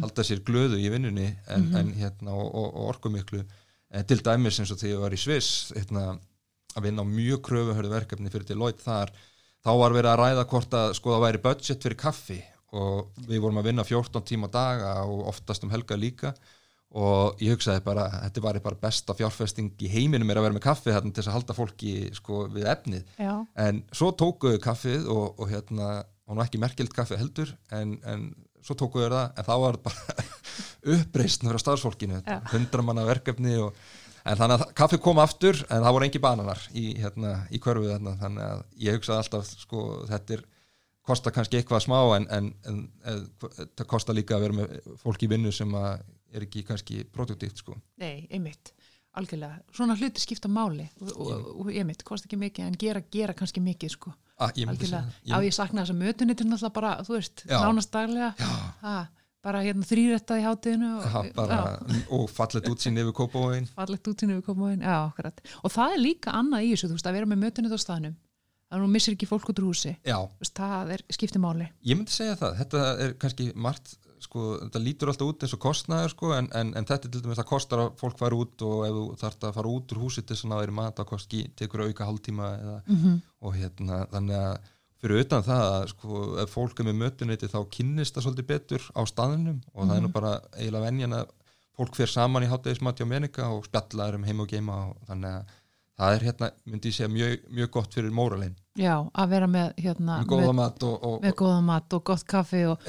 [0.05, 3.43] halda sér glöðu í vinnunni en, en hérna og, og, og orkumiklu.
[3.93, 6.07] En til dæmis eins og þegar ég var í Sviss hérna,
[6.77, 9.13] að vinna á mjög kröfuhörðu verkefni fyrir Deloitte þar
[9.63, 12.39] þá var verið að ræða hvort að sko það væri budget fyrir kaffi
[12.73, 16.33] og við vorum að vinna 14 tíma daga og oftast um helga líka.
[16.93, 20.65] Og ég hugsaði bara, þetta var bara besta fjárfesting í heiminum er að vera með
[20.67, 23.15] kaffi þarna til þess að halda fólki sko við efnið.
[23.17, 23.33] Já,
[23.65, 25.87] en svo tókuðu kaffið og, og hérna,
[26.29, 28.27] og nú ekki merkild kaffi heldur en, en
[28.63, 30.15] svo tókuðu það en þá var bara
[30.95, 32.21] uppreist frá starfsfólkinu,
[32.53, 33.73] hundra manna verkefni og,
[34.23, 38.15] en þannig að kaffi kom aftur en það voru engi bananar í, hérna, í þarna,
[38.21, 40.45] þannig að ég hugsaði alltaf sko, þetta er
[41.03, 42.79] kostar kannski eitthvað smá en, en, en,
[43.11, 47.63] en það kostar líka að vera með fólk í vinnu sem er ekki kannski produktíft
[47.63, 47.77] sko.
[48.01, 48.73] nei, einmitt
[49.19, 53.35] algjörlega, svona hluti skipta máli og, og, og einmitt, kosti ekki mikið en gera, gera
[53.37, 54.13] kannski mikið sko.
[54.41, 57.93] Ah, ég algjörlega, á ég sakna þess að mötunni til náttúrulega bara, þú veist, nánast
[57.93, 59.03] daglega.
[59.43, 61.55] Bara hérna þrýrættað í hátíðinu og, já,
[62.15, 65.41] og fallet útsýn yfir kópavóin útíðinu við komum inn, já, akkurat.
[65.67, 68.13] Og það er líka annað í þessu, þú veist, að vera með mötunni á staðnum,
[68.73, 71.67] að hún missir ekki fólk út úr húsi, veist, það er skipti máli.
[71.85, 75.59] Ég myndi segja það, þetta er kannski margt, sko, þetta lítur alltaf út eins og
[75.63, 78.63] kostnaður, sko, en, en, en þetta er til dæmis það kostar að fólk fara út
[78.65, 81.01] og ef þú þarft að fara út úr húsi til þess að það er mat
[81.03, 83.17] að kosti, tekur auka hálftíma eða, Mhm.
[83.43, 84.57] og hérna, þannig að
[85.03, 88.85] fyrir utan það að sko, ef fólk er með mötuniti þá kynnist það svolítið betur
[88.95, 91.33] á staðinum og það er nú bara eiginlega venjan að
[91.75, 95.35] fólk fer saman í háttegismati á meninga og spjallar um heim og geima og þannig
[95.41, 95.51] að
[95.99, 99.73] það er hérna, myndi ég segja, mjög, mjög gott fyrir móralinn, já, að vera með
[99.83, 102.87] hérna, með góða með, mat og, og, með góða mat og gott kaffi og,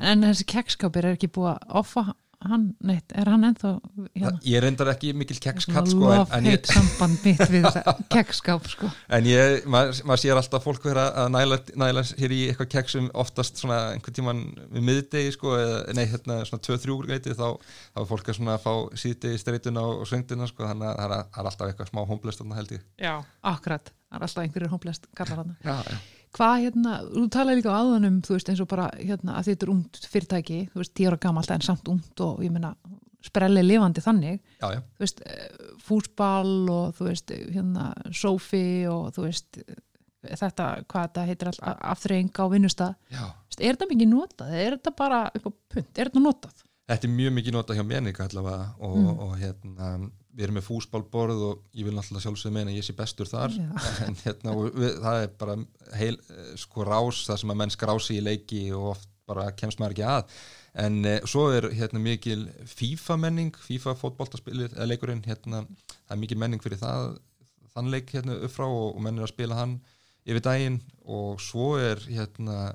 [0.00, 2.10] en þessi kekskapir er ekki búið að offa
[2.42, 3.70] hann neitt, er hann ennþá
[4.16, 8.66] hérna, ég reyndar ekki mikil kekskall sko, en, en, ég, samband mitt við þetta kekskap
[8.70, 8.90] sko.
[9.14, 13.08] En ég maður mað sér alltaf fólk vera að næla, næla hér í eitthvað keksum
[13.22, 17.46] oftast svona einhvern tíman við miðdegi sko, eða, nei, hérna svona 2-3 greiti þá,
[17.94, 18.72] þá er fólk að svona fá
[19.04, 22.42] síðdegi streituna og, og svengdina sko, þannig að það er, er alltaf eitthvað smá hómblest
[22.42, 22.86] þarna held ég.
[23.02, 23.14] Já,
[23.54, 25.54] akkurat, það er alltaf einhverjir hómblest kallar hann
[26.32, 29.66] hvað hérna, þú talaði líka á aðanum þú veist eins og bara hérna að þetta
[29.66, 32.70] er ungt fyrirtæki þú veist, tíu ára gamalt en samt ungt og ég meina,
[33.22, 34.40] sprelli lifandi þannig.
[34.62, 39.76] Já, já, þú veist, eh, fúsball og þú veist, hérna sófi og þú veist eh,
[40.40, 42.44] þetta, hvað þetta heitir all, afþreying á
[43.52, 44.56] veist, er þetta mikið notað?
[44.64, 46.64] Er þetta bara upp á punt, er þetta notað?
[46.90, 49.18] Þetta er mjög mikið nota hjá meninga allavega og, Mm.
[49.22, 52.94] og hérna við erum með fúsbálborð og ég vil náttúrulega sjálfsögðu meina að ég sé
[52.96, 53.54] bestur þar.
[54.06, 55.56] En hérna við, það er bara
[55.98, 59.80] heil, eh, sko rás það sem að menn skrási í leiki og oft bara kemst
[59.80, 60.36] maður ekki að.
[60.82, 66.22] En eh, svo er hérna mikil FIFA menning, FIFA fótboltaspilið eða leikurinn, hérna, það er
[66.22, 67.18] mikil menning fyrir það,
[67.74, 69.76] þann leik hérna upp frá og, og menn er að spila hann
[70.24, 70.80] yfir daginn.
[71.04, 72.72] Og svo er hérna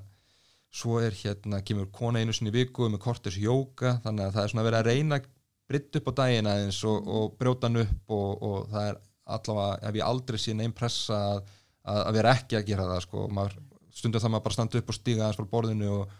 [0.77, 4.51] svo er hérna, kemur kona einu sinni viku með kortis jóka, þannig að það er
[4.51, 5.19] svona verið að reyna
[5.67, 8.99] britt upp á daginn aðeins og, og brjóta hann upp og, og það er
[9.37, 11.41] allavega ef ég aldrei sé neinn pressa að,
[11.83, 13.25] að, að vera ekki að gera það sko,
[13.97, 16.15] stundu það maður bara standa upp og stíga aðeins frá borðinu og,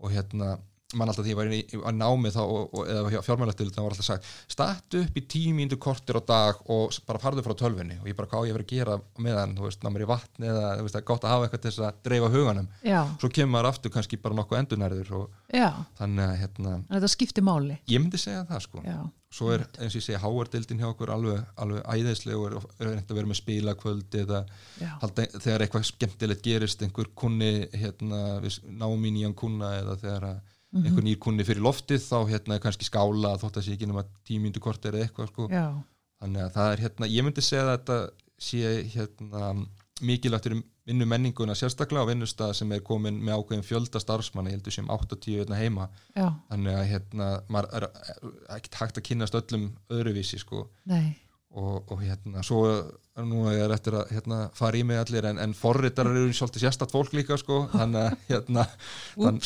[0.00, 0.56] og hérna
[0.94, 3.94] mann alltaf því að ég var í, námi þá, og, og, eða fjármælastil þá var
[3.96, 8.06] alltaf sagt statu upp í tímíndu kortir á dag og bara farðu frá tölfunni og
[8.06, 10.70] ég bara hvað ég verið að gera meðan, þú veist, ná mér í vatni eða
[10.86, 12.70] veist, gott að hafa eitthvað til þess að dreifa huganum.
[12.86, 15.12] Já, svo kemur maður aftur kannski bara nokkuð endunærður
[15.98, 17.82] þannig að hérna, þetta skiptir máli.
[17.90, 18.86] ég myndi segja það sko.
[18.86, 18.98] Já,
[19.36, 23.10] svo er eins og ég segja háardildin hjá okkur alveg, alveg æðislegur og er reynd
[23.10, 24.42] að vera með spilakvöld eða
[25.02, 28.38] halda, þegar eitthvað skemmtilegt gerist einhver kunni hérna,
[28.70, 30.44] náum í nýjan kunna eða þegar að
[30.82, 34.06] einhver nýr kunni fyrir loftið þá hérna er kannski skála þótt að sé ekki nema
[34.28, 35.48] tímyndu kort eða eitthvað sko.
[35.50, 35.66] já,
[36.22, 37.98] þannig að það er hérna, ég myndi segja að þetta
[38.46, 39.52] sé hérna
[40.04, 44.58] mikilvægt fyrir vinnu menninguna sérstaklega á vinnustað sem er komin með ákveðin fjölda starfsmanna, ég
[44.58, 45.88] heldur sem 8-10 hérna heima.
[46.14, 47.86] Já, þannig að hérna maður er
[48.58, 50.66] ekkert hægt að kynast öllum öðruvísi sko.
[51.56, 52.60] Og, og hérna svo
[53.24, 56.92] nú er eftir að hérna, fara í mig allir en, en forritarar eru svolítið sérstatt
[56.92, 57.64] fólk líka sko.
[57.72, 58.66] Þannig að hérna
[59.16, 59.40] þann,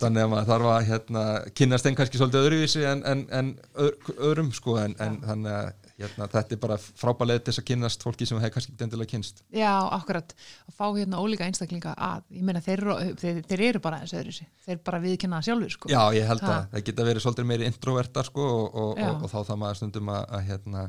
[0.00, 1.22] þannig að maður þarf að hérna,
[1.58, 3.48] kynast þeim kannski svolítið öðruvísi en, en, en
[3.86, 5.70] öð- öðrum sko en, en þannig að
[6.02, 9.42] hérna, þetta er bara frábælega þess að kynast fólki sem hefur kannski ekki endilega kynst
[9.54, 10.32] já, akkurat.
[10.70, 12.82] Að fá hérna ólíka einstaklinga að ég meina þeir,
[13.20, 14.34] þeir, þeir eru bara eins öðru
[14.66, 15.92] þeir bara viðkynna sjálfur sko.
[15.92, 16.56] Já, ég held Ha.
[16.56, 19.80] að það geta verið svolítið meiri introvertar sko og, og, og, og þá það maður
[19.82, 20.86] stundum að, að hérna,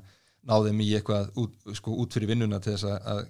[0.50, 3.22] ná þeim í eitthvað út, sko, út fyrir vinnuna til þess að, að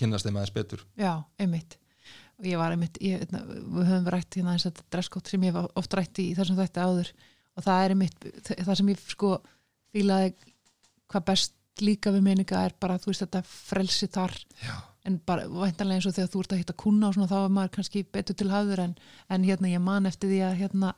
[0.00, 0.84] kynnast þeim aðeins betur.
[1.00, 1.78] Já, einmitt
[2.46, 5.80] ég var einmitt, ég, hérna, við höfum rætt hérna þess að dresskótt sem ég hef
[5.80, 7.10] oft rætt í þessum þetta áður.
[7.58, 9.32] Og það er einmitt það sem ég sko
[9.94, 10.30] fílaði
[11.10, 14.34] hvað best líka við meninga er bara þú veist þetta frelsi þar.
[14.60, 14.74] Já,
[15.08, 17.54] en bara væntanlega eins og þegar þú ert að hitta kuna og svona þá er
[17.56, 18.96] maður kannski betur til hafður en,
[19.32, 20.94] en hérna ég man eftir því að hérna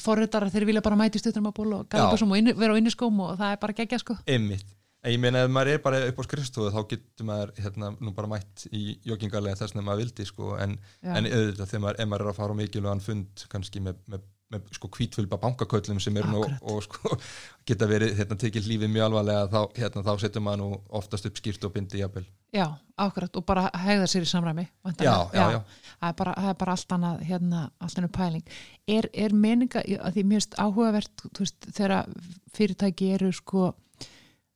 [0.00, 3.34] forritarar þeir vilja bara mæti stuttum að bóla og og inni, vera á inniskóm og
[3.36, 4.16] það er bara geggja sko.
[4.24, 4.70] Einmitt
[5.02, 8.12] En ég meina ef maður er bara upp á skrifstofu þá getur maður hérna nú
[8.14, 11.16] bara mætt í joggingarlega þess að maður vildi sko en, Já.
[11.18, 14.22] en auðvitað þegar maður, maður er að fara á mikilvægan fund kannski með, með,
[14.54, 16.62] með sko kvítfylgba bankaköllum sem eru nú Akkurat.
[16.70, 17.18] og sko
[17.66, 21.42] geta verið hérna tekið lífið mjög alvarlega þá, hérna, þá setur maður nú oftast upp
[21.42, 22.24] skýrt og bindi jafnvel.
[22.54, 22.68] Já,
[23.02, 25.28] akkurat og bara hegða sér í samræmi Já, væntanlega.
[25.34, 25.92] já, já.
[25.98, 28.56] Það er bara, það er bara allt annað hérna, allt annað pæling
[29.00, 32.12] er, er meninga, að því mjög áhugavert þú veist, þegar
[32.54, 33.72] fyrirtæki eru sko,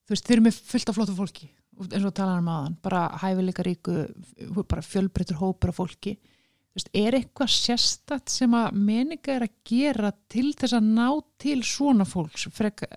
[0.07, 1.51] þú veist, þeir eru með fullt af flottu fólki,
[1.83, 3.99] eins og talaðum um aðan bara hæfileika ríku
[4.63, 6.15] bara fjölbreytur hópur af fólki.
[6.17, 11.07] Þú veist, er eitthvað sérstætt sem að meninga er að gera til þess að ná
[11.43, 12.91] til svona fólks frekar,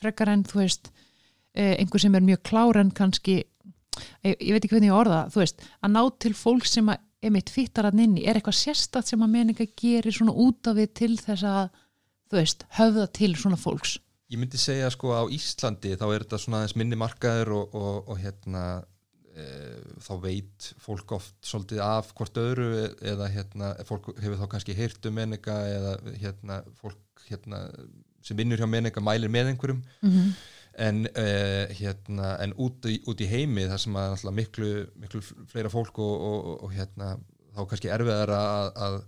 [0.00, 0.90] frekar en þú veist
[1.54, 5.22] eh, einhver sem er mjög klár en kannski ég, ég veit ekki hvernig ég orða
[5.22, 8.60] það, þú veist að ná til fólk sem að emitt fittar að inni, er eitthvað
[8.60, 11.66] sérstætt sem að meninga gerir svona út af við til þess að
[12.30, 13.98] þú veist, höfða til svona fólks
[14.30, 17.96] Ég myndi segja sko á Íslandi þá er þetta svona aðeins minni markaður og, og,
[18.12, 18.64] og hérna
[19.34, 19.46] e,
[20.06, 22.68] þá veit fólk oft svolítið af hvort öðru
[23.10, 27.64] eða hérna fólk hefur þá kannski heyrt um menninga eða hérna fólk hérna
[28.22, 30.32] sem vinnur hjá menninga mælir með einhverjum mm -hmm.
[30.86, 35.72] en, uh, hérna, en út, í, út í heimi þar sem að miklu, miklu fleira
[35.72, 36.20] fólk og,
[36.62, 37.16] og, hérna,
[37.56, 39.00] þá kannski erfiðar að, að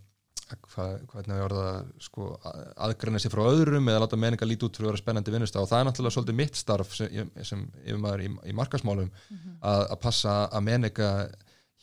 [0.67, 1.67] hvað, hvernig við orða
[2.05, 5.35] sko, að- aðgreina sér frá öðrum eða láta menninga líti út fyrir að vera spennandi
[5.35, 9.11] vinnust og það er náttúrulega svolítið mitt starf sem, sem yfirmaður í, í markasmálum
[9.61, 11.11] að, að passa að menninga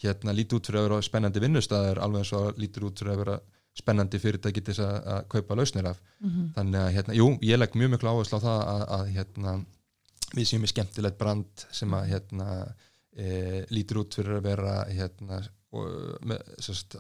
[0.04, 3.24] hérna líti út fyrir að vera spennandi vinnustæðir alveg eins og lítur út fyrir að
[3.26, 3.40] vera
[3.80, 6.00] spennandi fyrirtæki til þess að, að kaupa lausnir af.
[6.56, 9.54] Þannig að hérna, jú, ég legg mjög miklu áherslu á það að, að hérna,
[10.36, 12.48] við séum með skemmtilegt brand sem að hérna,
[13.16, 15.40] e, lítur út fyrir að vera hérna,
[16.26, 16.96] með, sérst,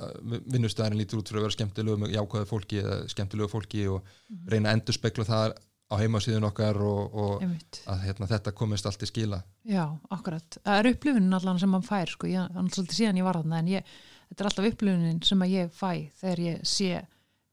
[0.53, 4.05] vinnustæðin lítur út fyrir að vera skemmtilegu með jákvæðu fólki eða skemmtilegu fólki og
[4.51, 5.55] reyna að endur spekla það
[5.89, 7.45] á heimasíðun okkar og, og
[7.89, 9.39] að hérna, þetta komist allt í skila.
[9.65, 10.59] Já, akkurat.
[10.61, 13.61] Það er upplifunin allan sem mann fær, sko, ég, hann svolítið síðan ég var þarna
[13.63, 13.95] en ég,
[14.29, 15.89] þetta er alltaf upplifunin sem að ég fæ
[16.21, 16.91] þegar ég sé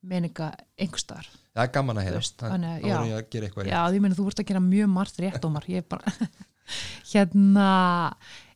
[0.06, 1.30] meninga einhverstaðar.
[1.56, 2.20] það er gaman að heyra.
[2.44, 2.96] Þannig að- já.
[3.08, 5.64] ég að gera eitthvað Já, því meina þú vart að gera mjög margt rétt ómar,
[5.72, 6.12] ég er bara
[7.12, 7.70] hérna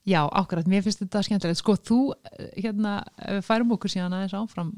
[0.06, 1.58] já, akkurat, mér finnst þetta skemmtilegt.
[1.60, 1.98] Sko, þú,
[2.38, 4.72] eh, hérna við færum okkur síðan aðeins áfram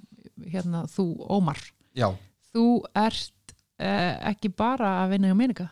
[0.50, 1.60] hérna, þú, Ómar,
[1.94, 2.08] já,
[2.52, 5.68] þú ert eh, ekki bara að vinna hjá meninga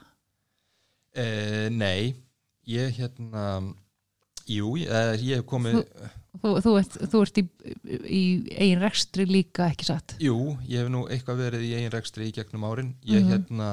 [1.17, 2.15] e, nei
[2.71, 3.45] ég hérna
[4.51, 4.91] jú, ég,
[5.27, 5.81] ég hef komið
[6.41, 7.45] þú, þú, ert, þú ert í,
[8.07, 8.23] í
[8.55, 10.15] eigin rekstri líka, ekki satt?
[10.23, 10.37] Jú,
[10.71, 12.93] ég hef nú eitthvað verið í eigin rekstri í gegnum árin.
[13.03, 13.33] Ég Mhm.
[13.35, 13.71] hérna,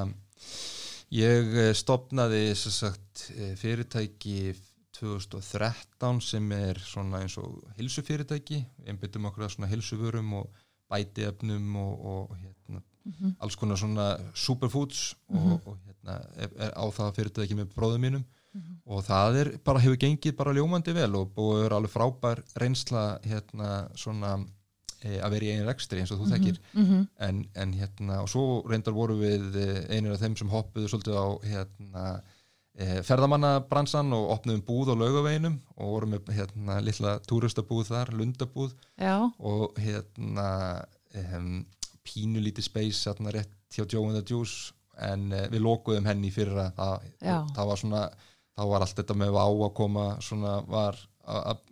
[1.14, 4.56] ég eh, stofnaði sem sagt eh, fyrirtæki
[5.00, 8.64] 2013 sem er svona eins og hilsufyrirtæki.
[8.88, 10.50] Einbyttum okkur að svona hilsuvörum og
[10.92, 12.82] bætiefnum og, og hérna,
[13.44, 18.26] alls konar svona superfoods og, og hérna, er, er á það fyrirtæki með bróðum mínum.
[18.90, 22.40] og það er bara hefur gengið bara ljómandi vel og búið að vera alveg frábær
[22.58, 23.68] reynsla hérna
[24.00, 24.32] svona
[25.04, 27.04] e, að vera í einu rekstri eins og þú þekkir Mhm.
[27.28, 31.20] en, en hérna og svo reyndar voru við eh, einir af þeim sem hoppuðu svolítið
[31.22, 32.24] á hérna e,
[32.78, 38.76] ferðamannabransan og opnuðum búð á laugaveginum og vorum með hérna lilla túristabúð þar, lundabúð.
[39.02, 40.50] Já, og hérna
[41.34, 41.66] um,
[42.06, 47.08] pínulítið space hérna rétt hjá the Juice en uh, við lokuðum henni fyrir að það,
[47.56, 48.04] það var svona
[48.58, 51.66] þá var allt þetta með vá að koma svona var að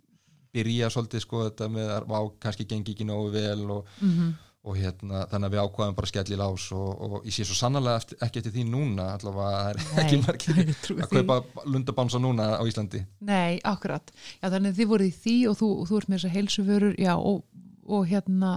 [0.56, 4.34] byrja svolítið sko þetta með að vá kannski gengi ekki nógu vel og, mhm,
[4.66, 7.46] og hérna þannig að við ákvaðum bara að skella í lás og, og ég sé
[7.46, 10.62] svo sannlega eftir, ekki eftir því núna allavega er ekki margir
[11.04, 13.04] að kaupa lundabánsa núna á Íslandi.
[13.26, 14.10] Nei, akkurat.
[14.40, 17.12] Já, þannig að þið voruð í því og þú, þú ert með þessar heilsuvörur, já,
[17.14, 17.44] og,
[17.86, 18.56] og hérna,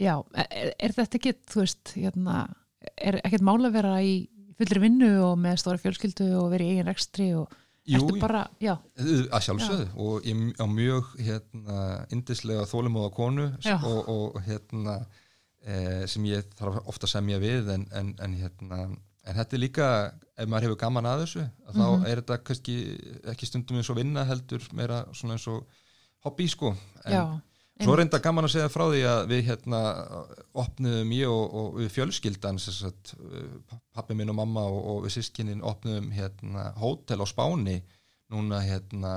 [0.00, 0.12] já,
[0.44, 2.42] er, er þetta ekki, þú veist, hérna,
[3.00, 4.14] er ekkert mál að vera í
[4.60, 7.48] fullri vinnu og með stóra fjölskyldu og vera í eigin rekstri og
[7.88, 9.88] ertu bara, að sjálfsögðu.
[10.04, 11.80] Og ég á mjög hérna,
[12.12, 12.66] indislega
[13.16, 13.80] konu Já.
[13.80, 15.00] og, og hérna
[15.66, 18.80] e, sem ég þarf ofta að semja við en, en, en hérna
[19.28, 19.86] en þetta er líka,
[20.40, 22.06] ef maður hefur gaman að þessu að þá Mhm.
[22.08, 22.76] er þetta kannski
[23.34, 25.66] ekki stundum eins og vinna heldur meira svona eins og
[26.24, 26.74] hobby sko.
[27.04, 27.24] En já,
[27.84, 29.80] svo enda gaman að segja frá því að við hérna
[30.54, 33.14] opnuðum ég og, og við fjölskyldan sagt,
[33.94, 37.82] pappi minn og mamma og, og við sískinin opnuðum hérna hótel á Spáni
[38.32, 39.14] núna hérna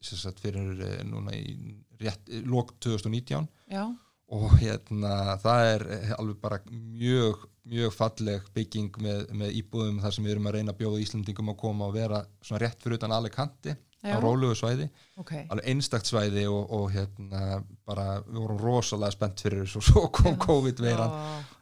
[0.00, 3.84] sagt fyrir eh, núna í rétt, lók 2019 já,
[4.30, 10.26] og hérna það er alveg bara mjög mjög falleg bygging með, með íbúðum þar sem
[10.26, 13.14] við erum að reyna að bjóða Íslandingum að koma og vera svona rétt fyrir utan
[13.14, 14.14] Alicante Já.
[14.16, 14.86] á rólugu svæði.
[15.20, 19.86] Ok, alveg einstakt svæði og, og hérna bara við vorum rosalega spennt fyrir þessu og
[19.90, 20.38] svo kom.
[20.40, 21.12] COVID-veiran.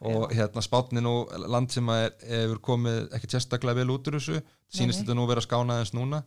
[0.07, 1.13] Og hérna spátni nú
[1.51, 4.39] land sem er, hefur komið ekki sérstaklega vel út úr þessu
[4.71, 6.23] sínist þetta nú vera skána aðeins núna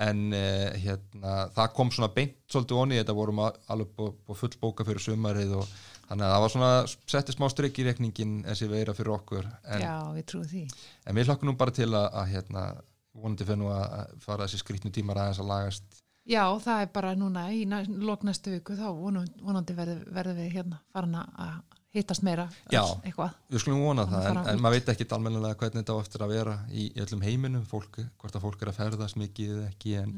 [0.00, 4.54] en uh, hérna það kom svona beint svolítið onni þetta vorum alveg bú- bú full
[4.62, 5.66] bóka fyrir sumarið og
[6.08, 6.70] þannig að það var svona
[7.14, 10.62] setti smá strikk í rekningin þessi veira fyrir okkur en, já, við trúum því.
[11.06, 12.64] en við hlokkum nú bara til að, að hérna
[13.12, 17.14] vonandi fyrir nú að fara þessi skrýtnu tímar aðeins að lagast Já, það er bara
[17.18, 21.56] núna í næ, lok næstu viku þá vonandi, verðum verð við hérna farin að
[21.92, 22.82] hittast meira Já.
[23.04, 23.36] eitthvað.
[23.52, 26.24] Við skulum vona Þannig það, en, en maður veit ekki almennilega hvernig þetta á eftir
[26.24, 29.66] að vera í, í öllum heiminum, fólk, hvort að fólk er að ferðast mikið eða
[29.68, 30.14] ekki, en,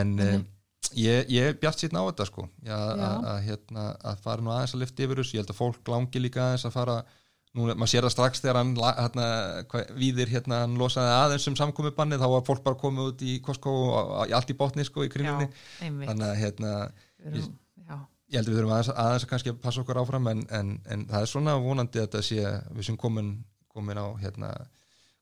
[0.00, 0.42] en um,
[1.00, 4.84] ég, ég er bjart sýtna á þetta sko, að, hérna, að fara nú aðeins að
[4.84, 6.96] lyfta yfir þessu, ég held að fólk langi líka aðeins að fara,
[7.56, 9.30] nú, maður sér það strax þegar hann, hérna,
[9.96, 13.72] víðir hérna, hann losaði aðeins um samkomubannið, þá var fólk bara komið út í Costco
[13.88, 15.56] og allt í botni sko í einmitt.
[15.80, 16.74] þannig að hérna,
[17.24, 17.48] já,
[18.28, 21.06] ég held að við þurfum aðeins, aðeins að kannski passa okkur áfram en, en, en
[21.10, 22.42] það er svona vonandi að þetta sé
[22.76, 23.30] við sem komin,
[23.72, 24.50] komin á hérna,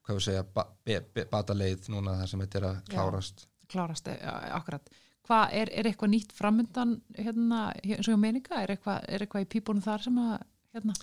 [0.06, 2.92] hvað við segja, ba, be, be, bataleið núna þar sem þetta er að Já.
[2.96, 4.90] klárast klárast, já, akkurat.
[5.26, 9.24] Hvað, er, er eitthvað nýtt framundan hérna, hér- eins og ég meininga, er eitthvað, er
[9.24, 10.36] eitthvað í pípunum þar sem að,
[10.76, 10.94] hérna,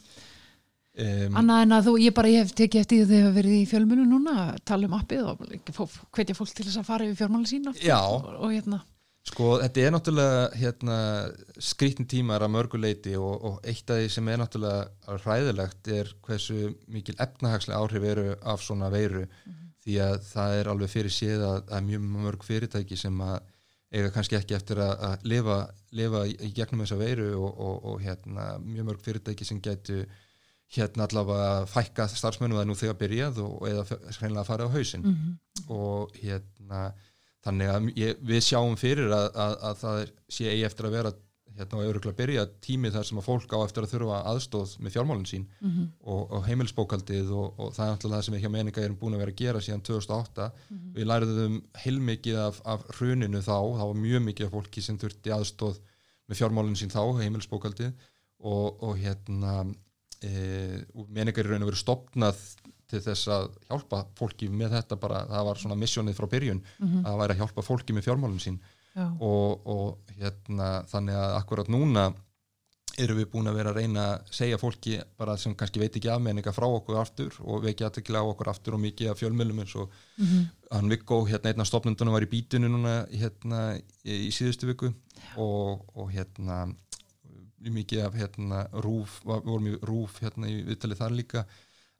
[1.03, 3.35] um, annað en að þú, ég bara, ég hef tekið eftir því að þið hefur
[3.41, 5.43] verið í fjölmunu núna, tala um appið og
[6.15, 7.97] hvetja fólk til þess að fara yfir fjármáli sína Já.
[7.99, 8.79] og, og hérna,
[9.23, 10.95] Sko, þetta er náttúrulega hérna,
[11.63, 16.73] skrítin tímar að mörguleiti og, og eitt af því sem er náttúrulega hræðilegt er hversu
[16.91, 19.23] mikil efnahagslega áhrif eru af svona veiru.
[19.83, 23.37] Því að það er alveg fyrir séð að, að mjög mörg fyrirtæki sem að
[23.93, 25.57] eiga kannski ekki eftir að, að lifa,
[25.95, 30.01] lifa í, í gegnum þessa veiru og, og, og hérna, mjög mörg fyrirtæki sem getu
[30.73, 35.07] hérna allavega fækka starfsmennu það er nú þegar byrjað og eða hreinlega farið á hausinn.
[35.07, 35.33] Mm
[35.71, 36.91] og hérna
[37.43, 40.97] þannig að ég, við sjáum fyrir að, að, að það er, sé eigi eftir að
[40.97, 41.13] vera
[41.53, 44.95] hérna og öruglega byrja tími þar sem að fólk á eftir að þurfa aðstóð með
[44.95, 45.89] fjármálinn sín -hmm.
[46.01, 49.17] og, og heimilsbókaldið og, og það er alltaf það sem við hjá meninga erum búin
[49.17, 50.49] að vera að gera síðan 2008
[50.95, 55.35] við læriðum heilmikið af, af hruninu þá, þá var mjög mikið af fólki sem þurfti
[55.37, 55.79] aðstóð
[56.27, 57.93] með fjármálinn sín þá, heimilsbókaldið
[58.41, 59.53] og, og hérna
[60.23, 60.31] e,
[61.09, 62.41] meningar raun og verið stopnað
[62.91, 67.07] til þess að hjálpa fólki með þetta bara, það var svona missjónið frá byrjun að
[67.07, 68.59] það væri að hjálpa fólki með fjármálinn sín.
[68.93, 72.11] Og, og hérna þannig að akkurat núna
[73.01, 76.11] erum við búin að vera að reyna að segja fólki bara sem kannski veit ekki
[76.13, 79.73] afmenninga frá okkur aftur og vekja aðtekla á okkur aftur og mikið af fjölmjölum eins
[79.81, 80.43] og mm
[80.73, 84.89] hann Viggo, hérna einn af stopnundunum var í bítinu núna hérna í, síðustu viku.
[85.37, 86.63] Og, og hérna
[87.63, 91.45] mikið af hérna rúf, vorum í rúf hérna í viðtalið þar líka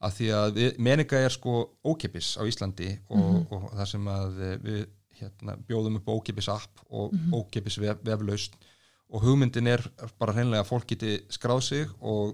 [0.03, 1.55] að því að meninga er sko
[1.87, 4.83] ókipis á Íslandi og, og það sem að við
[5.19, 8.57] hérna, bjóðum upp ókipis app og ókipis vef, veflaust
[9.13, 9.83] og hugmyndin er
[10.19, 12.33] bara hreinlega að fólk geti skráð sig og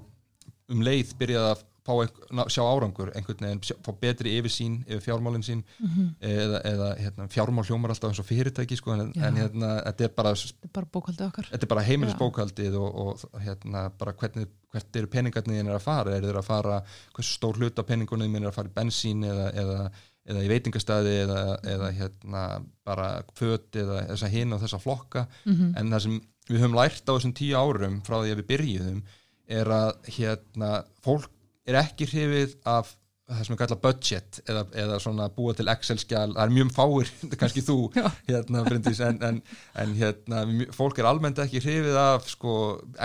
[0.72, 5.46] um leið byrjað að fá einhver, sjá árangur einhvern veginn, fá betri yfirsýn yfir fjármálinn
[5.46, 6.16] sín Mhm.
[6.22, 10.14] eða, eða hérna, fjármál hljómar alltaf eins og fyrirtæki sko, en, en hérna, þetta er
[10.16, 10.34] bara
[10.74, 11.50] bara bókaldið okkar.
[11.52, 12.96] þetta er bara heimilisbókaldið og,
[13.34, 16.82] og hérna, bara hvernig, hvert eru peningarnir þín er að fara, er þeir að fara
[17.16, 19.92] hversu stór hlut af peningunum er að fara í bensín eða, eða,
[20.30, 22.44] eða í veitingastæði eða, eða hérna
[22.86, 25.74] bara föt eða þessa hinn og þessa flokka Mhm.
[25.78, 29.02] en það sem við höfum lært á þessum tíu árum frá því að við byrjuðum
[29.50, 31.30] er að hérna, fólk
[31.72, 32.96] er ekki hrifið af
[33.30, 37.12] það sem við kalla budget eða, eða svona búa til Excel-skjál það er mjög fáir,
[37.42, 39.42] kannski þú hérna, Bryndís, en, en,
[39.84, 40.42] en hérna,
[40.76, 42.56] fólk er almennt ekki hrifið af sko,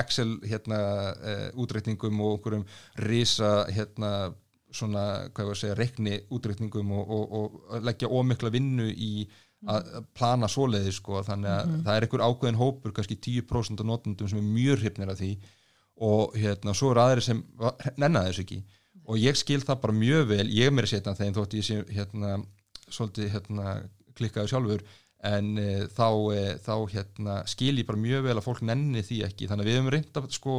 [0.00, 0.80] Excel hérna,
[1.12, 2.66] uh, útreikningum og einhverjum
[3.04, 4.12] risa hérna,
[4.74, 9.26] svona, hvað ég var að segja, reikni útreikningum og, og, og leggja ómikla vinnu í
[9.70, 14.28] að plana svoleiði sko, þannig að það er einhver ákveðin hópur, kannski 10% af notendum
[14.28, 15.30] sem er mjög hrifnir af því
[16.00, 18.62] og hérna, svo eru aðri sem va- nenna þess ekki.
[19.06, 21.64] Og ég skil það bara mjög vel, ég er mér að setja þeim þótt ég
[21.66, 22.38] sé hérna,
[22.88, 23.74] svolítið hérna,
[24.16, 24.82] klikkaði sjálfur
[25.24, 29.22] en e, þá, e, þá hérna, skil ég bara mjög vel að fólk nenni því
[29.28, 29.48] ekki.
[29.50, 30.54] Þannig að við hefum reynd að sko,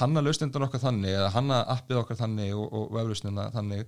[0.00, 3.86] hanna lausnindun okkar þannig eða hanna appið okkar þannig og, og veflausnina þannig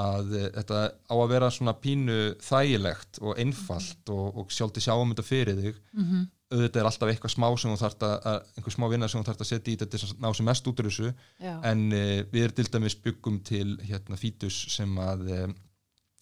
[0.00, 5.10] að e, þetta á að vera svona pínu þægilegt og einfalt og, og sjálfti sjáum
[5.14, 5.80] þetta fyrir þig.
[5.98, 6.28] Mhm.
[6.50, 9.44] Auðvitað er alltaf eitthvað smá sem þú þarft að, einhver smá vinna sem þú þarft
[9.44, 11.52] að setja í þetta að ná sem mest út úr þessu Já.
[11.70, 15.44] en uh, við erum til dæmis byggum til hérna fítus sem að uh,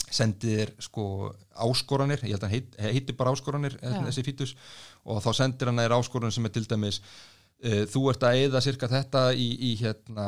[0.08, 1.32] sendir sko
[1.64, 3.98] áskoranir, ég held að heit, heiti bara áskoranir Já.
[4.06, 4.54] þessi fítus
[5.08, 7.00] og þá sendir hann þér áskoranir sem er til dæmis
[7.90, 10.26] þú ert að eyða cirka þetta í, í hérna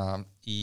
[0.50, 0.56] í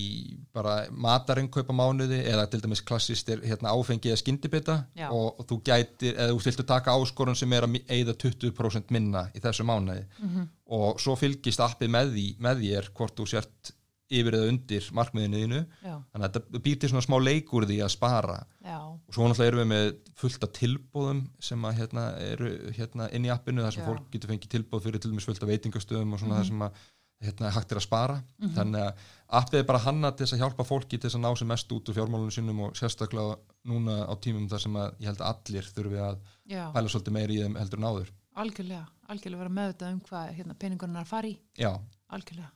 [0.51, 4.75] bara matarinnkaupa mánuði eða til dæmis klassist er hérna áfengi eða skyndibita
[5.13, 9.27] og, og þú gætir, eða þú viltu taka áskorun sem er að eyða 20% minna
[9.37, 10.47] í þessu mánuði Mhm.
[10.75, 13.71] og svo fylgist appið með því með þér hvort þú sért
[14.07, 15.95] yfir eða undir markmiðinu þínu Já.
[16.11, 18.77] þannig að þetta býr til svona smá leikur því að spara Já.
[18.79, 19.87] og svo náttúrulega erum við með
[20.21, 23.87] fullt af tilbúðum sem að hérna eru hérna inn í appinu þar sem Já.
[23.89, 26.85] fólk getur fengið tilbúð fyrir til dæmis fullt af veitingastöðum og svona þar sem að
[27.25, 28.19] hérna, hægt er að spara
[28.53, 29.07] þannig að
[29.39, 31.73] appið er bara hanna til þess að hjálpa fólki til þess að ná sem mest
[31.73, 35.31] út úr fjármálunum sínum og sérstaklega núna á tímum þar sem að ég held að
[35.33, 36.21] allir þurfi að
[36.77, 38.85] pæla svolítið meiri í þeim heldur en áður Algjörlega.
[39.09, 41.37] Algjörlega vera meðvitað um hvað hérna, fara í.
[41.57, 41.71] Já,
[42.13, 42.51] Algjörlega.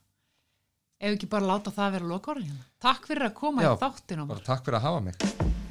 [1.02, 2.68] Ef ekki bara láta það vera lokaorðin hérna.
[2.84, 5.61] Takk fyrir að koma Já, í þáttin bara takk fyrir að hafa mig